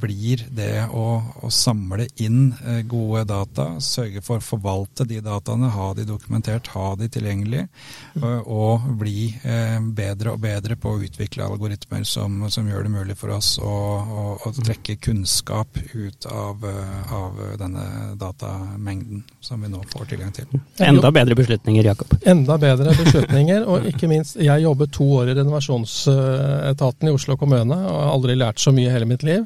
blir 0.00 0.46
det 0.48 0.86
å, 0.96 1.06
å, 1.44 1.50
samle 1.52 2.06
inn 2.24 2.54
eh, 2.64 2.80
gode 2.88 3.24
data, 3.28 3.66
sørge 3.84 4.22
for 4.24 4.40
å 4.40 4.44
forvalte 4.44 5.04
de 5.08 5.20
dataene, 5.20 5.68
ha 5.74 5.90
de 5.96 6.06
dokumentert, 6.08 6.70
ha 6.72 6.94
de 6.96 7.08
tilgjengelig, 7.12 7.66
mm. 8.14 8.24
og, 8.24 8.48
og 8.48 8.86
bli 9.02 9.26
eh, 9.44 9.76
bedre 9.92 10.32
og 10.32 10.40
bedre 10.40 10.78
på 10.80 10.94
å 10.94 11.02
utvikle 11.04 11.44
algoritmer 11.44 12.06
som, 12.08 12.40
som 12.52 12.68
gjør 12.68 12.88
det 12.88 12.94
mulig 12.94 13.18
for 13.20 13.34
oss 13.36 13.54
å, 13.60 13.74
å, 14.00 14.24
å 14.40 14.54
trekke 14.56 14.96
kunnskap 15.02 15.76
ut 15.92 16.28
av, 16.32 16.64
av, 17.12 17.42
denne 17.60 17.84
datamengden 18.20 19.22
som 19.44 19.60
vi 19.60 19.70
nå 19.72 19.82
får 19.92 20.08
tilgang 20.14 20.32
til. 20.34 20.48
Enda 20.80 21.12
bedre 21.12 21.36
beslutninger, 21.36 21.90
Jakob. 21.92 22.16
Enda 22.24 22.56
bedre 22.62 22.96
beslutninger, 23.02 23.68
og 23.68 23.88
ikke 23.92 24.08
minst, 24.10 24.40
jeg 24.40 24.64
jobbet 24.64 24.96
to 24.96 25.08
år 25.20 25.32
i 25.32 25.36
renovasjonsetaten 25.38 27.10
i 27.10 27.14
Oslo 27.14 27.36
kommune 27.40 27.76
og 27.76 27.98
har 27.98 28.12
aldri 28.16 28.38
lært 28.38 28.62
så 28.62 28.72
mye 28.74 28.88
i 28.88 28.94
hele 28.94 29.08
mitt 29.08 29.24
liv 29.26 29.41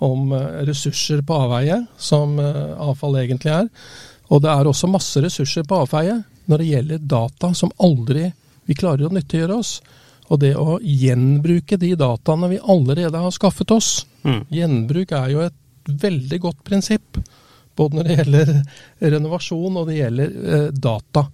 om 0.00 0.32
eh, 0.32 0.64
ressurser 0.68 1.22
på 1.26 1.38
avveie, 1.44 1.82
som 1.98 2.38
eh, 2.40 2.74
avfall 2.80 3.18
egentlig 3.20 3.52
er. 3.54 3.70
Og 4.30 4.42
det 4.44 4.52
er 4.52 4.68
også 4.70 4.90
masse 4.90 5.22
ressurser 5.22 5.66
på 5.68 5.82
avveie 5.84 6.20
når 6.50 6.62
det 6.62 6.68
gjelder 6.70 7.08
data 7.10 7.52
som 7.54 7.72
aldri 7.82 8.30
vi 8.66 8.76
klarer 8.78 9.08
å 9.08 9.14
nyttiggjøre 9.14 9.58
oss. 9.58 9.78
Og 10.30 10.38
det 10.42 10.54
å 10.58 10.78
gjenbruke 10.82 11.78
de 11.80 11.94
dataene 11.98 12.52
vi 12.52 12.60
allerede 12.62 13.18
har 13.18 13.34
skaffet 13.34 13.72
oss. 13.74 14.04
Mm. 14.22 14.44
Gjenbruk 14.54 15.14
er 15.18 15.32
jo 15.32 15.42
et 15.42 15.90
veldig 15.90 16.38
godt 16.44 16.60
prinsipp. 16.66 17.18
Både 17.76 17.98
når 17.98 18.06
det 18.06 18.18
gjelder 18.18 18.52
renovasjon 19.16 19.80
og 19.80 19.88
det 19.90 19.98
gjelder 19.98 20.36
eh, 20.54 20.68
data. 20.74 21.26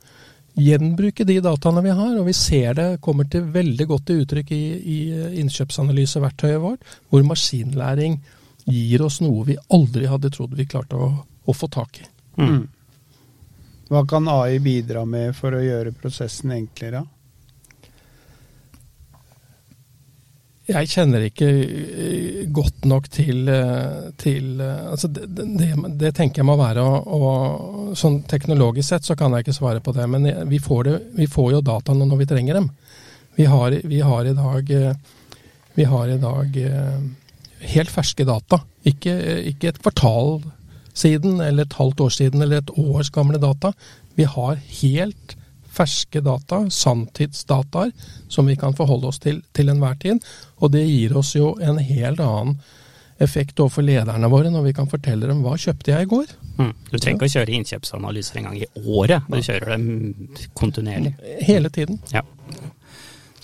Gjenbruke 0.57 1.27
de 1.29 1.37
dataene 1.45 1.83
vi 1.85 1.93
har, 1.93 2.15
og 2.17 2.29
vi 2.29 2.33
ser 2.37 2.77
det 2.79 2.87
kommer 3.05 3.29
til 3.29 3.45
veldig 3.53 3.87
godt 3.91 4.07
til 4.09 4.23
uttrykk 4.23 4.53
i, 4.57 4.63
i 4.81 4.99
innkjøpsanalyseverktøyet 5.43 6.63
vårt, 6.63 6.87
hvor 7.11 7.27
maskinlæring 7.29 8.17
gir 8.65 9.05
oss 9.05 9.21
noe 9.21 9.45
vi 9.47 9.59
aldri 9.77 10.09
hadde 10.09 10.33
trodd 10.33 10.57
vi 10.57 10.67
klarte 10.69 10.97
å, 10.97 11.11
å 11.23 11.55
få 11.55 11.69
tak 11.73 12.01
i. 12.01 12.09
Mm. 12.41 12.49
mm. 12.49 12.65
Hva 13.87 14.01
kan 14.11 14.27
AI 14.27 14.57
bidra 14.59 15.05
med 15.07 15.37
for 15.39 15.55
å 15.55 15.63
gjøre 15.63 15.93
prosessen 15.95 16.51
enklere? 16.57 17.05
Jeg 20.67 20.89
kjenner 20.91 21.23
ikke 21.29 21.47
eh, 21.47 22.39
godt 22.51 22.89
nok 22.91 23.05
til, 23.15 23.45
eh, 23.47 24.09
til 24.19 24.59
eh, 24.59 24.89
altså 24.91 25.07
det, 25.15 25.29
det, 25.31 25.69
det, 26.01 26.11
tenker 26.17 26.43
jeg 26.43 26.49
må 26.49 26.57
være 26.59 26.83
å, 26.83 27.29
Sånn 27.97 28.19
teknologisk 28.27 28.91
sett 28.91 29.07
så 29.07 29.15
kan 29.19 29.37
jeg 29.37 29.47
ikke 29.47 29.55
svare 29.57 29.81
på 29.85 29.95
det, 29.95 30.09
men 30.11 30.27
vi 30.51 30.59
får, 30.61 30.81
det, 30.89 30.97
vi 31.21 31.29
får 31.31 31.53
jo 31.55 31.63
dataene 31.65 32.09
når 32.09 32.21
vi 32.21 32.27
trenger 32.33 32.59
dem. 32.59 32.67
Vi 33.39 33.47
har, 33.49 33.77
vi 33.87 34.01
har 34.03 34.27
i 34.27 34.35
dag, 34.37 34.73
vi 35.77 35.87
har 35.87 36.11
i 36.11 36.19
dag 36.21 36.59
helt 37.71 37.93
ferske 37.93 38.27
data. 38.29 38.59
Ikke, 38.89 39.15
ikke, 39.53 39.71
et 39.71 39.81
kvartal 39.81 40.43
siden, 40.97 41.39
eller 41.45 41.65
et 41.65 41.79
halvt 41.79 42.03
år 42.05 42.13
siden, 42.19 42.45
eller 42.45 42.61
et 42.61 42.75
års 42.77 43.13
gamle 43.15 43.41
data. 43.41 43.73
Vi 44.19 44.27
har 44.29 44.61
helt 44.83 45.37
ferske 45.77 46.23
data, 46.25 46.63
sanntidsdataer, 46.73 47.93
som 48.33 48.49
vi 48.49 48.57
kan 48.57 48.77
forholde 48.77 49.13
oss 49.13 49.21
til 49.23 49.43
til 49.57 49.71
enhver 49.73 49.99
tid. 50.03 50.25
Og 50.61 50.73
det 50.73 50.87
gir 50.87 51.17
oss 51.19 51.35
jo 51.37 51.55
en 51.61 51.79
helt 51.79 52.23
annen 52.25 52.59
effekt 53.23 53.61
overfor 53.61 53.85
lederne 53.85 54.29
våre 54.29 54.51
når 54.53 54.67
vi 54.67 54.75
kan 54.77 54.89
fortelle 54.93 55.29
dem 55.29 55.41
hva 55.45 55.55
kjøpte 55.61 55.93
jeg 55.93 56.05
i 56.05 56.11
går. 56.11 56.33
Mm. 56.57 56.73
Du 56.91 56.97
trenger 56.99 57.17
ikke 57.17 57.29
å 57.31 57.35
kjøre 57.39 57.55
innkjøpsanalyser 57.59 58.41
en 58.41 58.49
gang 58.51 58.59
i 58.61 58.69
året, 58.85 59.29
du 59.33 59.39
kjører 59.41 59.73
dem 59.73 59.87
kontinuerlig. 60.57 61.15
Hele 61.49 61.73
tiden. 61.73 62.01
Ja 62.13 62.25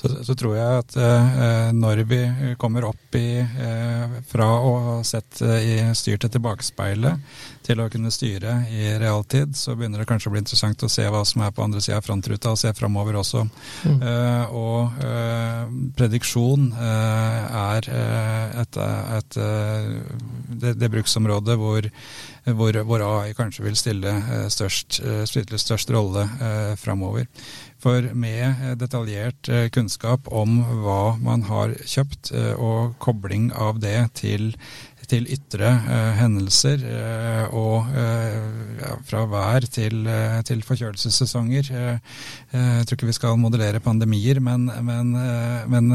så, 0.03 0.25
så, 0.25 0.35
tror 0.35 0.57
jeg 0.57 0.79
at 0.83 0.97
eh, 0.99 1.69
når 1.79 2.03
vi 2.11 2.21
kommer 2.59 2.89
opp 2.89 3.17
i, 3.19 3.39
eh, 3.39 4.17
fra 4.27 4.49
å 4.59 4.73
ha 4.87 4.95
sett 5.07 5.43
eh, 5.47 5.63
i 5.63 5.77
styrt 5.95 6.27
etter 6.27 6.43
bakspeilet 6.43 7.62
til 7.67 7.81
å 7.83 7.89
kunne 7.93 8.11
styre 8.13 8.55
i 8.73 8.93
realtid, 9.01 9.55
så 9.57 9.77
begynner 9.77 10.03
det 10.03 10.09
kanskje 10.11 10.31
å 10.31 10.35
bli 10.35 10.43
interessant 10.43 10.83
å 10.85 10.91
se 10.91 11.07
hva 11.11 11.23
som 11.29 11.45
er 11.45 11.55
på 11.55 11.65
andre 11.65 11.83
sida 11.83 12.01
av 12.01 12.07
frontruta, 12.07 12.53
og 12.53 12.61
se 12.61 12.73
framover 12.77 13.19
også. 13.21 13.45
Mm. 13.87 13.99
Eh, 14.11 14.55
og 14.59 15.03
eh, 15.07 15.73
prediksjon 15.99 16.69
eh, 16.73 17.59
er 17.63 17.91
et, 18.63 18.79
et 19.19 19.41
det, 20.63 20.77
det, 20.81 20.93
bruksområdet 20.93 21.57
hvor, 21.61 21.89
hvor, 22.59 22.79
hvor, 22.89 23.05
AI 23.07 23.35
kanskje 23.39 23.67
vil 23.67 23.79
stille 23.79 24.15
størst, 24.53 25.01
stille 25.31 25.61
størst 25.61 25.93
rolle 25.95 26.27
framover. 26.81 27.29
For 27.83 28.13
med 28.15 28.77
detaljert 28.79 29.49
kunnskap 29.75 30.29
om 30.31 30.61
hva 30.85 31.17
man 31.19 31.43
har 31.49 31.75
kjøpt, 31.83 32.31
og 32.63 32.95
kobling 33.03 33.51
av 33.59 33.81
det 33.83 33.99
til 34.21 34.53
til 35.13 35.29
ytre 35.35 35.69
eh, 35.69 36.11
hendelser 36.21 36.85
eh, 36.89 37.55
og 37.57 37.91
eh, 37.93 38.37
ja, 38.81 38.95
fra 39.07 39.25
vær 39.31 39.67
til, 39.73 40.09
til 40.49 40.63
forkjølelsessesonger. 40.67 41.69
jeg 41.73 42.87
tror 42.87 42.97
ikke 42.97 43.09
vi 43.11 43.17
skal 43.17 43.39
modellere 43.41 43.81
pandemier, 43.81 44.41
men, 44.43 44.67
men, 44.83 45.13
men 45.71 45.93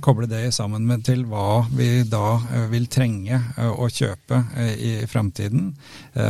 koble 0.00 0.28
det 0.30 0.52
sammen 0.56 0.86
med 0.88 1.04
til 1.04 1.26
hva 1.28 1.64
vi 1.74 2.02
da 2.08 2.38
vil 2.72 2.86
trenge 2.92 3.38
å 3.76 3.88
kjøpe 3.92 4.38
i 4.80 4.92
framtiden, 5.10 5.72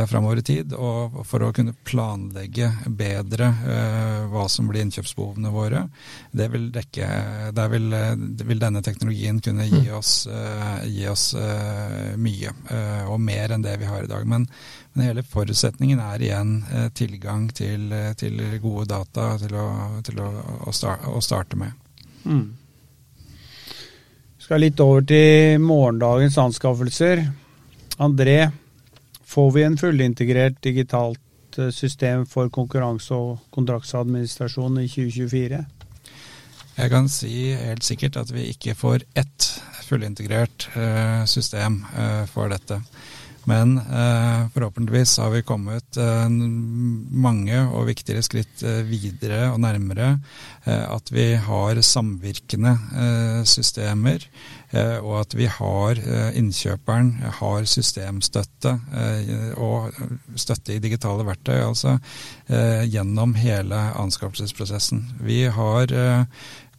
framover 0.09 0.41
i 0.41 0.45
tid, 0.47 0.73
og 0.75 1.21
for 1.27 1.45
å 1.45 1.51
kunne 1.55 1.75
planlegge 1.87 2.69
bedre 2.87 3.49
hva 4.31 4.47
som 4.51 4.67
blir 4.67 4.83
innkjøpsbehovene 4.83 5.53
våre. 5.53 5.85
Det 6.31 6.49
vil 6.51 6.69
dekke, 6.75 7.07
Der 7.55 7.71
vil, 7.71 7.87
vil 8.43 8.61
denne 8.61 8.83
teknologien 8.83 9.39
kunne 9.43 9.67
gi 9.69 9.85
mm. 9.87 9.95
oss, 9.97 10.13
gi 10.83 11.07
oss 11.07 11.29
mye, 12.17 12.53
eh, 12.69 13.05
og 13.09 13.19
mer 13.21 13.53
enn 13.53 13.63
det 13.63 13.75
vi 13.81 13.89
har 13.89 14.03
i 14.03 14.11
dag. 14.11 14.25
Men, 14.27 14.47
men 14.93 15.07
hele 15.07 15.23
forutsetningen 15.27 16.01
er 16.03 16.25
igjen 16.25 16.55
eh, 16.71 16.89
tilgang 16.95 17.47
til, 17.55 17.89
eh, 17.91 18.11
til 18.19 18.39
gode 18.63 18.87
data 18.93 19.33
til 19.41 19.55
å, 19.59 19.67
til 20.05 20.21
å, 20.23 20.29
å 20.67 21.21
starte, 21.23 21.59
med. 21.59 21.73
Mm. 22.23 22.45
Skal 24.43 24.59
litt 24.59 24.81
over 24.83 25.05
til 25.07 25.61
morgendagens 25.63 26.35
anskaffelser. 26.41 27.21
André, 28.03 28.49
får 29.23 29.51
vi 29.55 29.61
en 29.63 29.77
fullintegrert 29.79 30.57
digitalt 30.65 31.59
system 31.71 32.25
for 32.27 32.51
konkurranse- 32.51 33.15
og 33.15 33.45
kontraktsadministrasjon 33.55 34.81
i 34.81 34.89
2024? 34.91 35.61
Jeg 36.75 36.91
kan 36.91 37.07
si 37.07 37.53
helt 37.55 37.87
sikkert 37.87 38.19
at 38.19 38.33
vi 38.35 38.49
ikke 38.51 38.75
får 38.75 39.05
ett 39.15 39.47
fullintegrert 39.87 40.67
eh, 40.75 41.23
system 41.29 41.85
eh, 41.95 42.25
for 42.27 42.51
dette. 42.51 42.81
Men 43.43 43.77
eh, 43.77 44.49
forhåpentligvis 44.53 45.17
har 45.17 45.29
vi 45.29 45.41
kommet 45.43 45.97
eh, 45.97 46.29
mange 46.29 47.59
og 47.75 47.89
viktigere 47.89 48.23
skritt 48.23 48.63
eh, 48.63 48.81
videre 48.87 49.49
og 49.51 49.59
nærmere 49.63 50.13
eh, 50.63 50.85
at 50.87 51.11
vi 51.11 51.33
har 51.35 51.81
samvirkende 51.83 52.73
systemer, 53.47 54.23
og 54.73 55.19
at 55.19 55.33
vi 55.37 55.45
har 55.49 55.99
innkjøperen 56.33 57.11
har 57.37 57.65
systemstøtte 57.69 58.71
og 59.61 59.93
støtte 60.39 60.73
i 60.73 60.81
digitale 60.81 61.25
verktøy, 61.27 61.59
altså 61.61 61.97
gjennom 62.89 63.35
hele 63.37 63.77
anskaffelsesprosessen. 64.01 65.03
Vi 65.21 65.43
har 65.53 65.93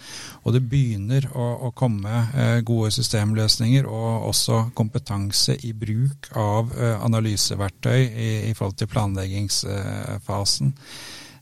Og 0.43 0.53
det 0.53 0.69
begynner 0.69 1.27
å, 1.33 1.47
å 1.67 1.71
komme 1.73 2.27
gode 2.67 2.91
systemløsninger 2.93 3.85
og 3.89 4.27
også 4.29 4.69
kompetanse 4.77 5.53
i 5.65 5.73
bruk 5.73 6.29
av 6.37 6.69
analyseverktøy 6.77 8.01
i, 8.03 8.49
i 8.51 8.53
forhold 8.53 8.77
til 8.81 8.87
planleggingsfasen. 8.93 10.73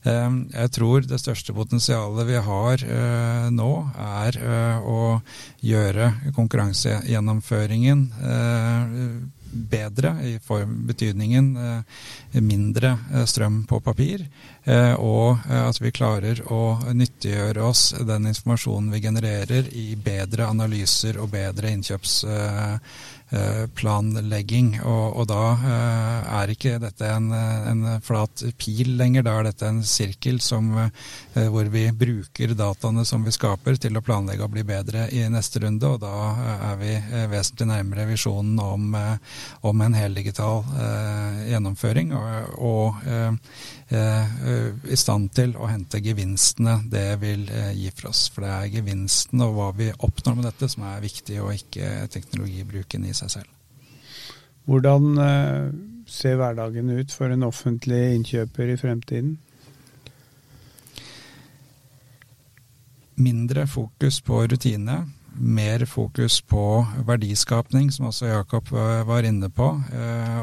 Ehm, 0.02 0.48
jeg 0.50 0.70
tror 0.74 1.04
det 1.06 1.20
største 1.22 1.54
potensialet 1.54 2.26
vi 2.26 2.40
har 2.42 2.82
eh, 2.82 3.50
nå, 3.54 3.70
er 4.02 4.38
eh, 4.40 4.88
å 4.88 5.20
gjøre 5.62 6.08
konkurransegjennomføringen 6.34 8.02
eh, 8.32 8.96
bedre 9.52 10.14
i 10.24 10.32
form, 10.40 10.78
betydningen 10.88 11.50
mindre 12.40 12.94
strøm 13.28 13.58
på 13.68 13.82
papir, 13.84 14.22
og 14.96 15.42
at 15.44 15.76
vi 15.76 15.92
klarer 15.92 16.40
å 16.48 16.78
nyttiggjøre 16.96 17.60
oss 17.60 17.82
den 18.00 18.30
informasjonen 18.30 18.88
vi 18.94 19.02
genererer 19.04 19.68
i 19.76 19.90
bedre 20.00 20.48
analyser 20.48 21.20
og 21.20 21.34
bedre 21.34 21.74
innkjøpsplanlegging. 23.32 24.80
Og, 24.84 25.16
og 25.16 25.26
da 25.30 25.56
er 26.40 26.52
ikke 26.52 26.78
dette 26.82 27.08
en, 27.08 27.30
en, 27.32 27.84
flat 28.02 28.44
pil 28.58 28.96
lenger, 28.98 29.22
da 29.22 29.38
er 29.38 29.48
dette 29.50 29.68
en 29.68 29.82
sirkel 29.82 30.40
som, 30.40 30.70
hvor 31.34 31.70
vi 31.72 31.90
bruker 31.92 32.54
dataene 32.54 33.04
som 33.04 33.24
vi 33.24 33.32
skaper 33.32 33.76
til 33.80 33.96
å 33.96 34.04
planlegge 34.04 34.44
og 34.44 34.52
bli 34.54 34.64
bedre 34.66 35.08
i 35.12 35.24
neste 35.32 35.62
runde, 35.62 35.88
og 35.88 36.00
da 36.02 36.14
er 36.72 36.80
vi 36.80 36.96
vesentlig 37.32 37.68
nærmere 37.72 38.08
visjonen 38.10 38.58
om, 38.62 38.96
om 39.62 39.84
en 39.84 39.94
heldigital 39.96 40.64
eh, 40.76 41.42
gjennomføring. 41.52 42.12
og, 42.16 42.58
og 42.58 43.06
eh, 43.06 43.32
i 43.92 44.96
stand 44.96 45.30
til 45.36 45.52
å 45.60 45.66
hente 45.68 46.00
gevinstene 46.00 46.78
det 46.90 47.20
vil 47.20 47.44
gi 47.76 47.90
for 47.92 48.08
oss. 48.10 48.24
For 48.32 48.46
det 48.46 48.52
er 48.52 48.74
gevinsten 48.78 49.44
og 49.44 49.54
hva 49.56 49.68
vi 49.76 49.90
oppnår 49.92 50.38
med 50.38 50.46
dette 50.48 50.68
som 50.72 50.86
er 50.88 51.04
viktig, 51.04 51.36
og 51.42 51.52
ikke 51.54 52.08
teknologibruken 52.14 53.04
i 53.04 53.14
seg 53.16 53.34
selv. 53.36 53.50
Hvordan 54.64 55.08
ser 56.08 56.38
hverdagen 56.40 56.92
ut 56.94 57.12
for 57.12 57.32
en 57.34 57.44
offentlig 57.48 58.02
innkjøper 58.16 58.72
i 58.72 58.78
fremtiden? 58.80 59.34
Mindre 63.22 63.66
fokus 63.68 64.22
på 64.24 64.44
rutine 64.48 65.02
mer 65.36 65.86
fokus 65.86 66.40
på 66.40 66.86
verdiskapning, 67.06 67.90
som 67.92 68.06
også 68.10 68.26
Jakob 68.30 68.68
var 69.06 69.26
inne 69.26 69.48
på. 69.52 69.68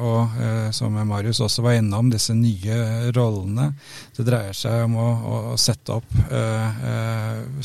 Og 0.04 0.39
som 0.75 0.97
Marius 1.08 1.39
også 1.43 1.63
var 1.65 1.78
innom, 1.80 2.10
disse 2.12 2.34
nye 2.36 3.12
rollene. 3.15 3.69
Det 4.15 4.25
dreier 4.28 4.56
seg 4.58 4.86
om 4.88 4.97
å, 4.99 5.08
å 5.54 5.58
sette 5.60 5.99
opp 5.99 6.10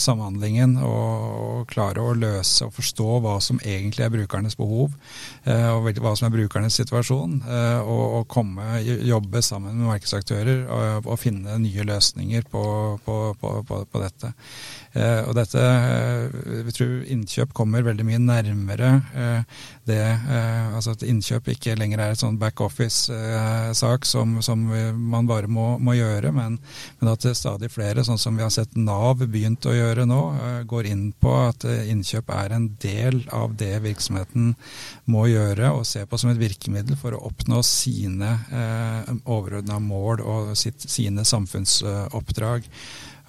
samhandlingen 0.01 0.77
og, 0.85 1.65
klare 1.71 2.03
å 2.03 2.13
løse 2.19 2.67
og 2.67 2.75
forstå 2.77 3.19
hva 3.25 3.39
som 3.43 3.61
egentlig 3.65 4.05
er 4.05 4.13
brukernes 4.13 4.57
behov, 4.59 4.93
og 5.47 5.89
hva 6.05 6.15
som 6.19 6.29
er 6.29 6.35
brukernes 6.35 6.77
situasjon. 6.81 7.41
Og, 7.85 8.05
og 8.21 8.29
komme, 8.31 8.79
jobbe 8.85 9.43
sammen 9.45 9.79
med 9.79 9.89
markedsaktører 9.95 10.65
og, 10.69 11.09
og 11.09 11.21
finne 11.21 11.59
nye 11.63 11.87
løsninger 11.89 12.47
på, 12.53 12.65
på, 13.05 13.19
på, 13.41 13.55
på 13.65 14.03
dette. 14.03 14.35
Og 14.95 15.33
dette, 15.35 15.63
vi 16.69 16.75
tror 16.75 16.93
innkjøp 17.15 17.55
kommer 17.57 17.87
veldig 17.87 18.07
mye 18.07 18.21
nærmere 18.23 18.91
det 19.89 20.01
altså 20.01 20.95
at 20.95 21.05
innkjøp 21.07 21.49
ikke 21.55 21.77
lenger 21.79 22.01
er 22.01 22.15
et 22.15 22.21
sånn 22.21 22.39
backoffice-sak 22.41 24.07
som, 24.09 24.39
som, 24.45 24.63
man 24.65 25.29
bare 25.29 25.51
må, 25.51 25.75
må 25.83 25.97
gjøre, 25.97 26.33
men, 26.35 26.57
men, 27.01 27.11
at 27.13 27.27
stadig 27.37 27.71
flere, 27.73 28.05
sånn 28.07 28.21
som 28.21 28.37
vi 28.39 28.45
har 28.45 28.53
sett 28.55 28.77
Nav 28.79 29.23
begynt 29.25 29.67
å 29.69 29.75
gjøre 29.75 30.07
nå, 30.09 30.21
går 30.71 30.89
inn 30.91 31.07
på 31.21 31.35
at 31.45 31.67
innkjøp 31.69 32.33
er 32.35 32.57
en 32.57 32.71
del 32.83 33.23
av 33.35 33.55
det 33.61 33.75
virksomheten 33.85 34.55
må 35.11 35.27
gjøre, 35.31 35.73
og 35.75 35.87
se 35.89 36.05
på 36.09 36.19
som 36.21 36.33
et 36.33 36.41
virkemiddel 36.41 36.99
for 37.01 37.17
å 37.17 37.25
oppnå 37.29 37.61
sine 37.67 38.31
eh, 38.53 39.11
overordna 39.25 39.81
mål 39.83 40.23
og 40.25 40.55
sitt, 40.59 40.87
sine 40.91 41.25
samfunnsoppdrag. 41.29 42.69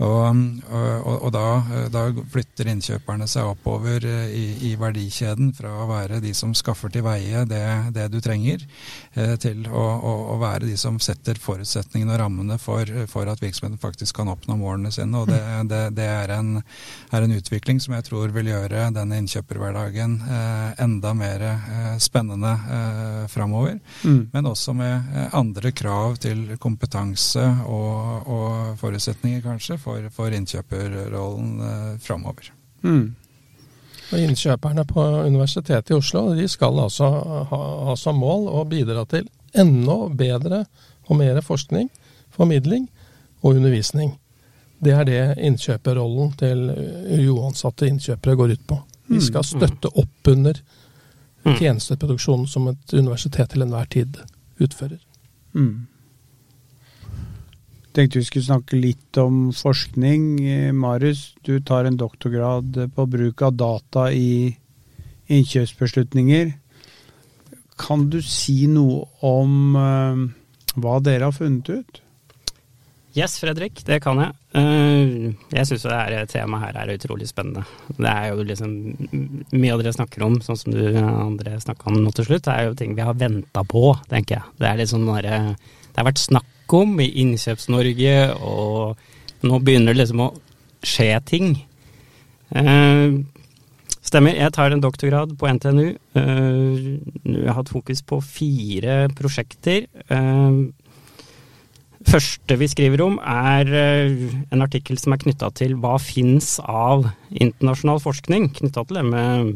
Og, 0.03 0.39
og, 0.75 1.13
og 1.23 1.29
da, 1.31 1.45
da, 1.87 2.01
flytter 2.31 2.67
innkjøperne 2.67 3.27
seg 3.31 3.47
oppover 3.47 4.03
i, 4.03 4.43
i, 4.67 4.73
verdikjeden 4.79 5.53
fra 5.55 5.71
å 5.71 5.87
være 5.87 6.19
de 6.23 6.33
som 6.35 6.51
skaffer 6.57 6.91
til 6.91 7.05
veie 7.05 7.45
det, 7.47 7.63
det 7.95 8.09
du 8.11 8.17
trenger, 8.23 8.65
eh, 9.13 9.35
til 9.39 9.63
å, 9.71 9.83
å, 9.95 10.15
å, 10.33 10.35
være 10.41 10.67
de 10.67 10.75
som 10.79 10.99
setter 10.99 11.39
forutsetningene 11.39 12.11
og 12.11 12.19
rammene 12.19 12.57
for, 12.59 12.91
for, 13.07 13.31
at 13.31 13.39
virksomheten 13.43 13.79
faktisk 13.79 14.19
kan 14.19 14.33
oppnå 14.33 14.57
målene 14.59 14.91
sine. 14.91 15.15
Og 15.21 15.31
det, 15.31 15.39
det, 15.71 15.81
det 15.95 16.09
er, 16.11 16.35
en, 16.41 16.59
er, 16.59 17.21
en, 17.21 17.37
utvikling 17.39 17.79
som 17.79 17.95
jeg 17.95 18.07
tror 18.09 18.35
vil 18.35 18.51
gjøre 18.51 18.89
denne 18.95 19.21
innkjøperhverdagen 19.23 20.19
eh, 20.27 20.83
enda 20.83 21.15
mer 21.15 21.47
eh, 21.53 21.95
spennende 22.03 22.51
eh, 22.51 23.23
framover. 23.31 23.79
Mm. 24.03 24.21
Men 24.35 24.51
også 24.51 24.75
med 24.75 25.15
eh, 25.15 25.31
andre 25.39 25.71
krav 25.71 26.19
til 26.27 26.57
kompetanse 26.59 27.47
og, 27.63 28.27
og 28.27 28.75
forutsetninger, 28.83 29.39
kanskje 29.45 29.79
for, 29.85 30.09
for 30.13 30.33
innkjøperrollen 30.33 31.61
eh, 31.61 31.93
framover. 32.01 32.49
Mm. 32.85 33.15
Innkjøperne 34.15 34.85
på 34.85 35.03
Universitetet 35.25 35.91
i 35.91 35.97
Oslo 35.97 36.27
de 36.37 36.47
skal 36.49 36.77
altså 36.79 37.09
ha, 37.49 37.61
ha, 37.89 37.95
som 37.97 38.19
mål 38.21 38.49
å 38.53 38.65
bidra 38.69 39.05
til 39.09 39.25
enda 39.57 39.97
bedre 40.13 40.65
og 41.07 41.17
mer 41.19 41.39
forskning, 41.45 41.89
formidling 42.33 42.87
og 43.41 43.55
undervisning. 43.55 44.13
Det 44.83 44.93
er 44.93 45.07
det 45.07 45.23
innkjøperrollen 45.47 46.35
til 46.37 46.67
uansatte 47.31 47.89
innkjøpere 47.89 48.37
går 48.37 48.55
ut 48.57 48.67
på. 48.69 48.79
De 49.09 49.21
skal 49.21 49.45
mm. 49.45 49.49
støtte 49.53 49.91
opp 50.01 50.29
under 50.29 50.59
mm. 51.45 51.57
tjenesteproduksjonen 51.57 52.47
som 52.49 52.69
et 52.73 52.93
universitet 52.93 53.53
til 53.53 53.65
enhver 53.65 53.89
tid 53.93 54.21
utfører. 54.61 55.01
Mm 55.53 55.85
tenkte 57.95 58.19
vi 58.19 58.27
skulle 58.27 58.47
snakke 58.47 58.79
litt 58.79 59.17
om 59.21 59.49
forskning. 59.55 60.27
Eh, 60.43 60.71
Marius, 60.75 61.33
du 61.47 61.57
tar 61.63 61.87
en 61.87 61.97
doktorgrad 61.99 62.79
på 62.95 63.07
bruk 63.09 63.41
av 63.45 63.55
data 63.55 64.09
i 64.11 64.55
innkjøpsbeslutninger. 65.31 66.53
Kan 67.79 68.09
du 68.11 68.21
si 68.23 68.65
noe 68.71 69.03
om 69.25 69.75
uh, 69.75 70.25
hva 70.79 70.99
dere 71.03 71.27
har 71.27 71.35
funnet 71.35 71.71
ut? 71.71 72.01
Yes, 73.15 73.37
Fredrik, 73.39 73.79
det 73.87 74.01
kan 74.03 74.19
jeg. 74.19 74.31
Uh, 74.55 75.33
jeg 75.51 75.67
syns 75.67 75.85
det 75.87 76.21
temaet 76.31 76.67
her 76.67 76.79
er 76.81 76.93
utrolig 76.95 77.27
spennende. 77.27 77.65
Det 77.95 78.11
er 78.11 78.31
jo 78.31 78.47
liksom 78.47 78.73
Mye 79.55 79.75
av 79.75 79.83
dere 79.83 79.95
snakker 79.95 80.23
om, 80.27 80.39
sånn 80.43 80.59
som 80.59 80.75
du 80.75 80.83
andre 80.99 81.57
snakka 81.63 81.91
om 81.91 81.99
nå 82.03 82.11
til 82.15 82.29
slutt, 82.29 82.45
det 82.47 82.55
er 82.55 82.69
jo 82.69 82.79
ting 82.79 82.95
vi 82.95 83.07
har 83.07 83.15
venta 83.19 83.63
på, 83.67 83.87
tenker 84.11 84.39
jeg. 84.39 84.57
Det 84.59 84.69
er 84.69 84.83
liksom 84.83 85.07
sånn 85.07 85.23
Det 85.25 85.95
har 85.99 86.11
vært 86.11 86.23
snakk 86.23 86.51
om 86.73 86.99
i 87.03 87.11
Innkjøps-Norge, 87.21 88.15
og 88.41 89.45
nå 89.45 89.59
begynner 89.61 89.93
det 89.93 90.03
liksom 90.03 90.23
å 90.25 90.33
skje 90.85 91.11
ting. 91.27 91.51
Eh, 92.55 93.17
stemmer, 94.05 94.37
jeg 94.37 94.53
tar 94.55 94.73
en 94.73 94.83
doktorgrad 94.83 95.35
på 95.39 95.49
NTNU. 95.57 95.87
Eh, 96.17 96.87
jeg 97.25 97.45
har 97.45 97.59
hatt 97.59 97.73
fokus 97.73 98.01
på 98.05 98.21
fire 98.23 99.05
prosjekter. 99.17 99.87
Eh, 100.09 100.59
første 102.05 102.57
vi 102.61 102.69
skriver 102.69 103.05
om, 103.05 103.19
er 103.19 103.71
eh, 103.73 104.25
en 104.53 104.65
artikkel 104.65 104.99
som 105.01 105.15
er 105.15 105.23
knytta 105.25 105.51
til 105.57 105.77
hva 105.81 105.97
fins 106.01 106.57
av 106.61 107.09
internasjonal 107.33 108.01
forskning 108.03 108.51
knytta 108.61 108.85
til 108.85 109.01
det 109.01 109.05
med 109.09 109.55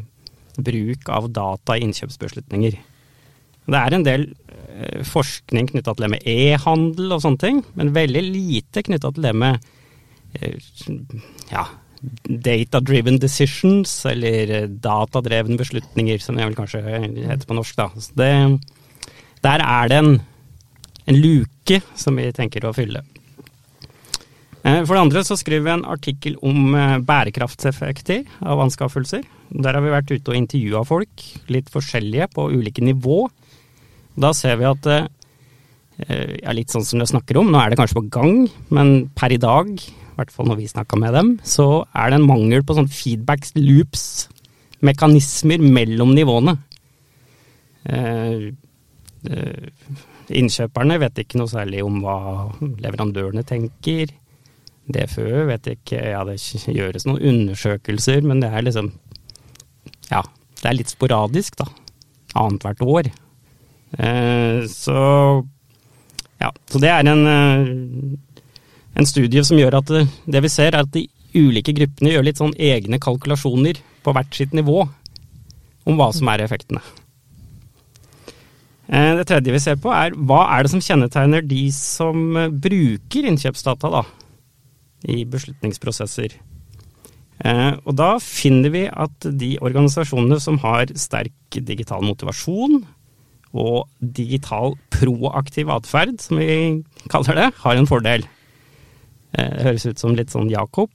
bruk 0.60 1.10
av 1.14 1.30
data 1.32 1.78
i 1.78 1.86
innkjøpsbeslutninger. 1.86 2.80
Det 3.70 3.80
er 3.80 3.96
en 3.96 4.06
del 4.08 4.30
Eh, 4.80 5.04
forskning 5.04 5.68
knytta 5.74 5.92
til 5.96 6.06
det 6.06 6.12
med 6.14 6.26
e-handel 6.30 7.12
og 7.12 7.22
sånne 7.24 7.42
ting, 7.42 7.62
men 7.76 7.92
veldig 7.96 8.22
lite 8.24 8.84
knytta 8.86 9.12
til 9.12 9.26
det 9.26 9.34
med 9.36 9.66
eh, 10.40 10.70
ja, 11.52 11.66
data-driven 12.48 13.20
decisions, 13.20 13.92
eller 14.08 14.54
eh, 14.56 14.68
datadrevne 14.70 15.60
beslutninger, 15.60 16.22
som 16.24 16.40
det 16.40 16.48
vel 16.48 16.56
kanskje 16.56 16.84
heter 16.86 17.48
på 17.50 17.58
norsk. 17.58 17.76
da. 17.82 17.90
Det, 18.22 18.30
der 19.44 19.66
er 19.66 19.92
det 19.92 19.98
en, 20.00 20.14
en, 21.06 21.20
luke 21.20 21.82
som 22.00 22.22
vi 22.22 22.30
tenker 22.36 22.68
å 22.70 22.76
fylle. 22.76 23.04
For 24.60 24.92
det 24.92 25.02
andre 25.02 25.22
så 25.24 25.38
skriver 25.40 25.64
vi 25.66 25.72
en 25.72 25.86
artikkel 25.88 26.34
om 26.46 26.74
bærekraftseffekter 27.08 28.26
av 28.44 28.60
anskaffelser. 28.60 29.24
Der 29.50 29.74
har 29.74 29.82
vi 29.82 29.94
vært 29.94 30.12
ute 30.12 30.34
og 30.34 30.36
intervjua 30.36 30.84
folk, 30.86 31.24
litt 31.50 31.72
forskjellige 31.74 32.28
på 32.36 32.50
ulike 32.52 32.84
nivå. 32.84 33.24
Da 34.20 34.34
ser 34.36 34.60
vi 34.60 34.68
at 34.70 34.84
det 34.86 35.00
ja, 36.08 36.54
litt 36.56 36.72
sånn 36.72 36.86
som 36.88 37.02
du 37.02 37.06
snakker 37.10 37.40
om, 37.42 37.50
nå 37.52 37.60
er 37.60 37.72
det 37.72 37.80
kanskje 37.80 37.98
på 37.98 38.08
gang, 38.14 38.46
men 38.72 39.10
per 39.20 39.34
i 39.36 39.40
dag, 39.42 39.72
i 39.80 40.16
hvert 40.16 40.32
fall 40.32 40.48
når 40.48 40.62
vi 40.62 40.70
snakka 40.72 41.00
med 41.00 41.16
dem, 41.16 41.34
så 41.44 41.84
er 41.92 42.12
det 42.12 42.20
en 42.20 42.30
mangel 42.30 42.64
på 42.64 42.78
sånn 42.78 42.88
feedback 42.92 43.50
loops, 43.58 44.30
mekanismer 44.86 45.60
mellom 45.60 46.14
nivåene. 46.16 46.56
Eh, 47.90 48.48
eh, 49.28 49.68
innkjøperne 50.40 51.00
vet 51.02 51.24
ikke 51.24 51.40
noe 51.42 51.52
særlig 51.52 51.84
om 51.84 52.00
hva 52.04 52.18
leverandørene 52.60 53.44
tenker. 53.48 54.12
DFØ 54.90 55.46
vet 55.52 55.68
ikke 55.76 56.00
Ja, 56.02 56.24
det 56.26 56.40
gjøres 56.40 57.06
noen 57.06 57.22
undersøkelser, 57.22 58.24
men 58.26 58.40
det 58.42 58.50
er 58.50 58.66
liksom 58.66 58.92
Ja, 60.10 60.24
det 60.62 60.66
er 60.66 60.78
litt 60.80 60.90
sporadisk, 60.90 61.60
da. 61.60 61.68
Annethvert 62.40 62.82
år. 62.82 63.12
Eh, 63.98 64.66
så 64.70 65.00
ja, 66.40 66.52
så 66.70 66.82
det 66.82 66.92
er 66.94 67.08
en, 67.10 67.26
eh, 67.28 68.20
en 69.00 69.10
studie 69.10 69.44
som 69.44 69.60
gjør 69.60 69.80
at 69.82 69.92
det, 69.92 70.06
det 70.30 70.44
vi 70.46 70.52
ser, 70.52 70.74
er 70.74 70.86
at 70.86 70.94
de 70.94 71.08
ulike 71.36 71.74
gruppene 71.78 72.14
gjør 72.14 72.26
litt 72.26 72.40
sånn 72.42 72.56
egne 72.56 73.00
kalkulasjoner 73.02 73.82
på 74.06 74.16
hvert 74.16 74.38
sitt 74.38 74.56
nivå 74.56 74.84
om 75.90 76.00
hva 76.00 76.10
som 76.16 76.30
er 76.32 76.46
effektene. 76.46 76.82
Eh, 78.90 79.16
det 79.20 79.28
tredje 79.30 79.54
vi 79.54 79.62
ser 79.62 79.78
på 79.82 79.92
er 79.94 80.16
hva 80.18 80.46
er 80.56 80.66
det 80.66 80.74
som 80.74 80.82
kjennetegner 80.82 81.46
de 81.46 81.68
som 81.76 82.38
eh, 82.38 82.50
bruker 82.50 83.28
innkjøpsdata 83.30 83.92
da, 83.94 84.06
i 85.06 85.22
beslutningsprosesser. 85.30 86.40
Eh, 87.40 87.74
og 87.86 87.94
da 88.00 88.16
finner 88.24 88.74
vi 88.74 88.88
at 88.90 89.30
de 89.30 89.54
organisasjonene 89.62 90.40
som 90.42 90.58
har 90.64 90.90
sterk 90.98 91.60
digital 91.68 92.02
motivasjon 92.04 92.82
og 93.54 93.88
digital 94.00 94.76
proaktiv 94.94 95.72
atferd, 95.74 96.20
som 96.22 96.38
vi 96.42 96.84
kaller 97.10 97.40
det, 97.40 97.48
har 97.64 97.80
en 97.80 97.90
fordel. 97.90 98.28
Det 99.34 99.66
høres 99.66 99.88
ut 99.90 100.02
som 100.02 100.16
litt 100.18 100.34
sånn 100.34 100.52
Jakob. 100.52 100.90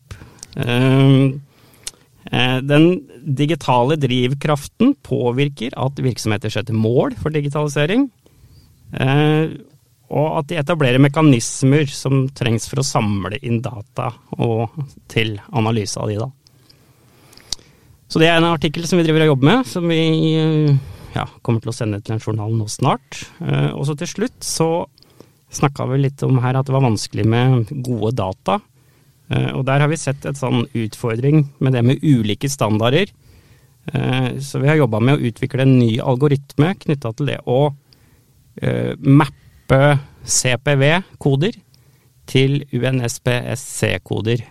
Den 2.24 2.86
digitale 3.24 3.98
drivkraften 4.00 4.94
påvirker 5.04 5.74
at 5.80 6.00
virksomheter 6.02 6.52
setter 6.52 6.76
mål 6.76 7.16
for 7.20 7.34
digitalisering, 7.34 8.08
eh, 9.00 9.50
og 10.14 10.38
at 10.38 10.48
de 10.50 10.58
etablerer 10.60 11.02
mekanismer 11.02 11.88
som 11.90 12.28
trengs 12.36 12.68
for 12.70 12.80
å 12.80 12.86
samle 12.86 13.40
inn 13.42 13.60
data 13.64 14.12
og 14.38 14.72
til 15.10 15.36
analyse 15.52 15.98
av 16.00 16.10
de, 16.12 16.18
da. 16.20 16.30
Så 18.08 18.20
det 18.22 18.28
er 18.30 18.38
en 18.38 18.52
artikkel 18.52 18.84
som 18.86 19.00
vi 19.00 19.06
driver 19.06 19.24
og 19.24 19.32
jobber 19.32 19.48
med, 19.50 19.66
som 19.66 19.88
vi 19.90 20.02
ja, 21.14 21.24
kommer 21.42 21.62
til 21.62 21.70
å 21.70 21.76
sende 21.76 22.00
til 22.02 22.16
en 22.16 22.22
journal 22.22 22.54
nå 22.58 22.66
snart. 22.70 23.24
Eh, 23.40 23.70
og 23.72 23.86
så 23.88 23.96
til 23.98 24.10
slutt 24.10 24.38
så 24.44 24.68
snakka 25.54 25.86
vi 25.92 26.00
litt 26.02 26.22
om 26.26 26.40
her 26.42 26.58
at 26.58 26.66
det 26.66 26.74
var 26.74 26.86
vanskelig 26.86 27.26
med 27.30 27.70
gode 27.86 28.14
data. 28.18 28.58
Eh, 29.30 29.52
og 29.54 29.64
der 29.68 29.84
har 29.84 29.92
vi 29.92 30.00
sett 30.00 30.26
et 30.26 30.40
sånn 30.40 30.66
utfordring 30.72 31.46
med 31.62 31.76
det 31.76 31.84
med 31.86 32.02
ulike 32.02 32.50
standarder. 32.50 33.12
Eh, 33.92 34.28
så 34.42 34.62
vi 34.62 34.70
har 34.70 34.80
jobba 34.80 35.02
med 35.04 35.18
å 35.18 35.30
utvikle 35.30 35.66
en 35.66 35.78
ny 35.78 35.92
algoritme 36.02 36.74
knytta 36.82 37.14
til 37.14 37.34
det 37.34 37.40
å 37.46 37.62
mappe 39.02 39.78
CPV-koder 40.30 41.56
til 42.30 42.60
UNSPSC-koder. 42.70 44.44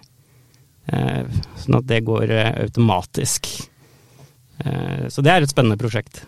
Sånn 1.63 1.77
at 1.79 1.87
det 1.87 2.01
går 2.03 2.33
automatisk. 2.35 3.47
Så 4.59 5.23
det 5.23 5.31
er 5.31 5.47
et 5.47 5.53
spennende 5.55 5.79
prosjekt. 5.79 6.25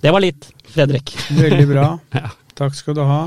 Det 0.00 0.12
var 0.12 0.24
litt, 0.24 0.48
Fredrik. 0.72 1.12
Veldig 1.36 1.66
bra. 1.68 1.88
Takk 2.60 2.76
skal 2.76 2.96
du 2.96 3.02
ha. 3.04 3.22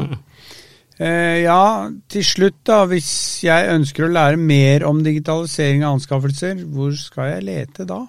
Eh, 1.02 1.42
ja, 1.42 1.90
til 2.12 2.26
slutt 2.26 2.60
da, 2.70 2.84
hvis 2.90 3.10
jeg 3.46 3.70
ønsker 3.74 4.06
å 4.06 4.14
lære 4.14 4.38
mer 4.38 4.86
om 4.86 5.02
digitalisering 5.06 5.82
av 5.86 5.98
anskaffelser, 5.98 6.62
hvor 6.70 6.94
skal 6.98 7.32
jeg 7.32 7.48
lete 7.48 7.88
da? 7.90 8.04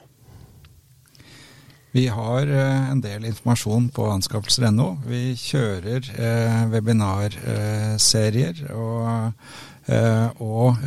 Vi 1.94 2.08
har 2.10 2.50
eh, 2.50 2.90
en 2.92 3.00
del 3.00 3.24
informasjon 3.30 3.88
på 3.94 4.08
anskaffelser.no. 4.16 4.88
Vi 5.08 5.22
kjører 5.38 6.10
eh, 6.16 6.64
webinarserier. 6.74 8.66
og 8.74 9.32
og 9.84 10.78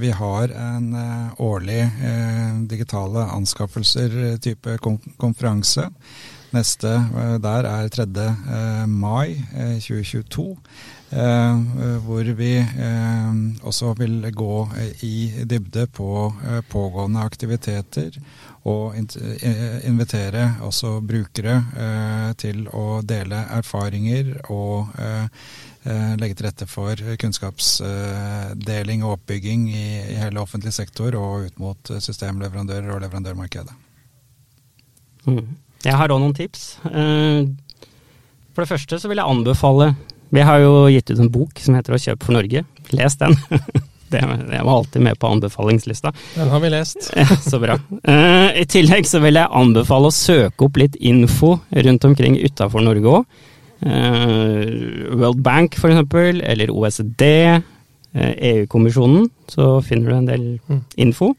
vi 0.00 0.10
har 0.16 0.48
en 0.56 0.86
årlig 1.44 1.82
digitale 2.70 3.26
anskaffelser-type 3.34 4.78
konferanse. 5.20 5.90
Neste 6.54 6.92
der 7.42 7.66
er 7.70 7.88
3. 7.88 8.06
mai 8.86 9.40
2022. 9.80 10.56
Eh, 11.10 11.58
hvor 12.02 12.26
vi 12.34 12.56
eh, 12.58 13.34
også 13.62 13.92
vil 13.94 14.26
gå 14.34 14.68
i 15.06 15.44
dybde 15.46 15.86
på 15.86 16.34
eh, 16.42 16.62
pågående 16.68 17.20
aktiviteter. 17.22 18.18
Og 18.66 18.96
invitere 19.86 20.56
også 20.66 21.00
brukere 21.00 21.60
til 22.34 22.64
å 22.74 22.98
dele 23.06 23.44
erfaringer 23.54 24.32
og 24.50 24.88
legge 26.18 26.34
til 26.34 26.48
rette 26.48 26.66
for 26.66 26.98
kunnskapsdeling 27.22 29.04
og 29.06 29.20
oppbygging 29.20 29.68
i, 29.70 29.84
hele 30.18 30.42
offentlig 30.42 30.74
sektor 30.74 31.14
og 31.14 31.46
ut 31.46 31.62
mot 31.62 31.92
systemleverandører 32.08 32.90
og 32.90 33.04
leverandørmarkedet. 33.04 33.76
Mm. 35.30 35.46
Jeg 35.86 35.96
har 35.96 36.12
òg 36.12 36.20
noen 36.20 36.34
tips. 36.34 36.76
For 36.82 38.64
det 38.64 38.70
første 38.70 38.98
så 38.98 39.10
vil 39.10 39.20
jeg 39.22 39.30
anbefale 39.36 39.92
vi 40.34 40.42
har 40.42 40.60
jo 40.62 40.86
gitt 40.90 41.10
ut 41.12 41.20
en 41.22 41.32
bok 41.32 41.60
som 41.62 41.76
heter 41.78 41.96
Å 41.96 42.00
kjøpe 42.02 42.26
for 42.26 42.36
Norge. 42.36 42.64
Les 42.96 43.20
den. 43.20 43.36
Det, 44.06 44.20
det 44.22 44.60
var 44.62 44.70
alltid 44.70 45.02
med 45.02 45.16
på 45.18 45.26
anbefalingslista. 45.34 46.12
Den 46.36 46.50
har 46.52 46.60
vi 46.62 46.68
lest. 46.70 47.08
så 47.50 47.58
bra. 47.58 47.74
Uh, 48.06 48.52
I 48.54 48.62
tillegg 48.70 49.08
så 49.10 49.18
vil 49.18 49.34
jeg 49.34 49.50
anbefale 49.50 50.12
å 50.12 50.14
søke 50.14 50.68
opp 50.68 50.78
litt 50.78 50.94
info 51.02 51.56
rundt 51.74 52.06
omkring 52.06 52.36
utafor 52.38 52.84
Norge 52.86 53.16
òg. 53.16 53.40
Eh, 53.82 54.62
World 55.10 55.42
Bank 55.42 55.74
for 55.76 55.90
eksempel, 55.90 56.38
eller 56.46 56.70
OECD, 56.70 57.26
eh, 58.14 58.30
EU-kommisjonen. 58.52 59.26
Så 59.50 59.72
finner 59.90 60.14
du 60.14 60.16
en 60.20 60.30
del 60.30 60.46
mm. 60.70 60.80
info. 61.02 61.32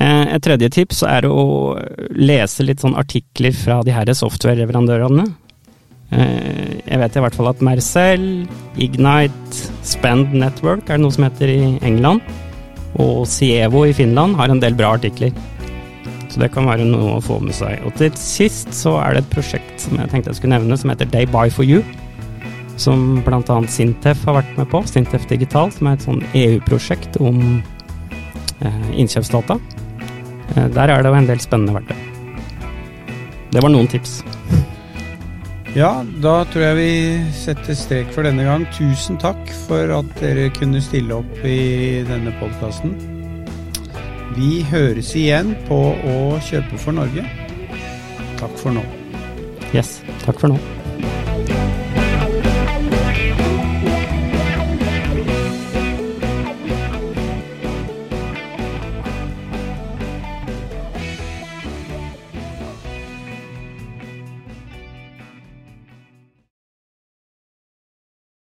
Et 0.00 0.40
tredje 0.42 0.70
tips 0.72 1.02
er 1.04 1.26
å 1.28 1.76
lese 2.16 2.64
litt 2.64 2.80
sånn 2.80 2.96
artikler 2.96 3.52
fra 3.52 3.82
de 3.84 3.92
her 3.92 4.08
software-leverandørene. 4.16 5.26
Eh, 6.12 6.80
jeg 6.84 7.00
vet 7.00 7.16
i 7.16 7.22
hvert 7.24 7.36
fall 7.36 7.48
at 7.48 7.62
Mercell, 7.64 8.26
Ignite, 8.80 9.68
Spend 9.86 10.34
Network 10.36 10.88
er 10.88 10.98
det 10.98 11.04
noe 11.04 11.14
som 11.14 11.24
heter 11.24 11.52
i 11.52 11.60
England, 11.84 12.20
og 13.00 13.24
Sievo 13.30 13.86
i 13.88 13.94
Finland 13.96 14.36
har 14.36 14.52
en 14.52 14.60
del 14.60 14.76
bra 14.76 14.92
artikler. 14.98 15.32
Så 16.32 16.40
det 16.40 16.50
kan 16.52 16.68
være 16.68 16.84
noe 16.88 17.18
å 17.18 17.24
få 17.24 17.38
med 17.44 17.56
seg. 17.56 17.80
Og 17.84 17.92
til 18.00 18.12
sist 18.16 18.72
så 18.76 18.96
er 19.02 19.16
det 19.16 19.24
et 19.24 19.34
prosjekt 19.34 19.84
som 19.84 19.98
jeg 20.00 20.08
tenkte 20.12 20.32
jeg 20.32 20.40
skulle 20.40 20.56
nevne, 20.56 20.78
som 20.80 20.92
heter 20.92 21.08
Day 21.12 21.28
by 21.28 21.48
for 21.52 21.68
You. 21.68 21.82
Som 22.80 23.20
bl.a. 23.24 23.58
Sintef 23.68 24.24
har 24.24 24.38
vært 24.40 24.56
med 24.56 24.70
på. 24.72 24.80
Sintef 24.88 25.28
Digital, 25.28 25.68
som 25.72 25.90
er 25.90 25.98
et 25.98 26.06
sånn 26.06 26.24
EU-prosjekt 26.32 27.20
om 27.20 27.42
eh, 28.64 28.88
innkjøpsdata. 28.96 29.58
Eh, 30.56 30.68
der 30.74 30.92
er 30.92 31.02
det 31.02 31.10
jo 31.12 31.18
en 31.18 31.28
del 31.28 31.40
spennende 31.40 31.76
verktøy. 31.76 31.96
Det 33.52 33.62
var 33.62 33.72
noen 33.72 33.88
tips. 33.88 34.20
Ja, 35.72 36.02
da 36.20 36.42
tror 36.52 36.66
jeg 36.66 36.76
vi 36.76 36.90
setter 37.36 37.76
strek 37.76 38.10
for 38.12 38.28
denne 38.28 38.44
gang. 38.44 38.66
Tusen 38.76 39.16
takk 39.20 39.40
for 39.64 39.92
at 39.96 40.10
dere 40.20 40.50
kunne 40.52 40.82
stille 40.84 41.16
opp 41.22 41.40
i 41.48 42.02
denne 42.08 42.34
podkasten. 42.40 42.92
Vi 44.36 44.62
høres 44.68 45.14
igjen 45.16 45.54
på 45.68 45.80
Å 46.08 46.18
kjøpe 46.44 46.80
for 46.80 46.96
Norge. 46.96 47.24
Takk 48.40 48.54
for 48.60 48.76
nå. 48.76 48.84
Yes, 49.72 50.00
takk 50.26 50.40
for 50.40 50.52
nå. 50.52 50.81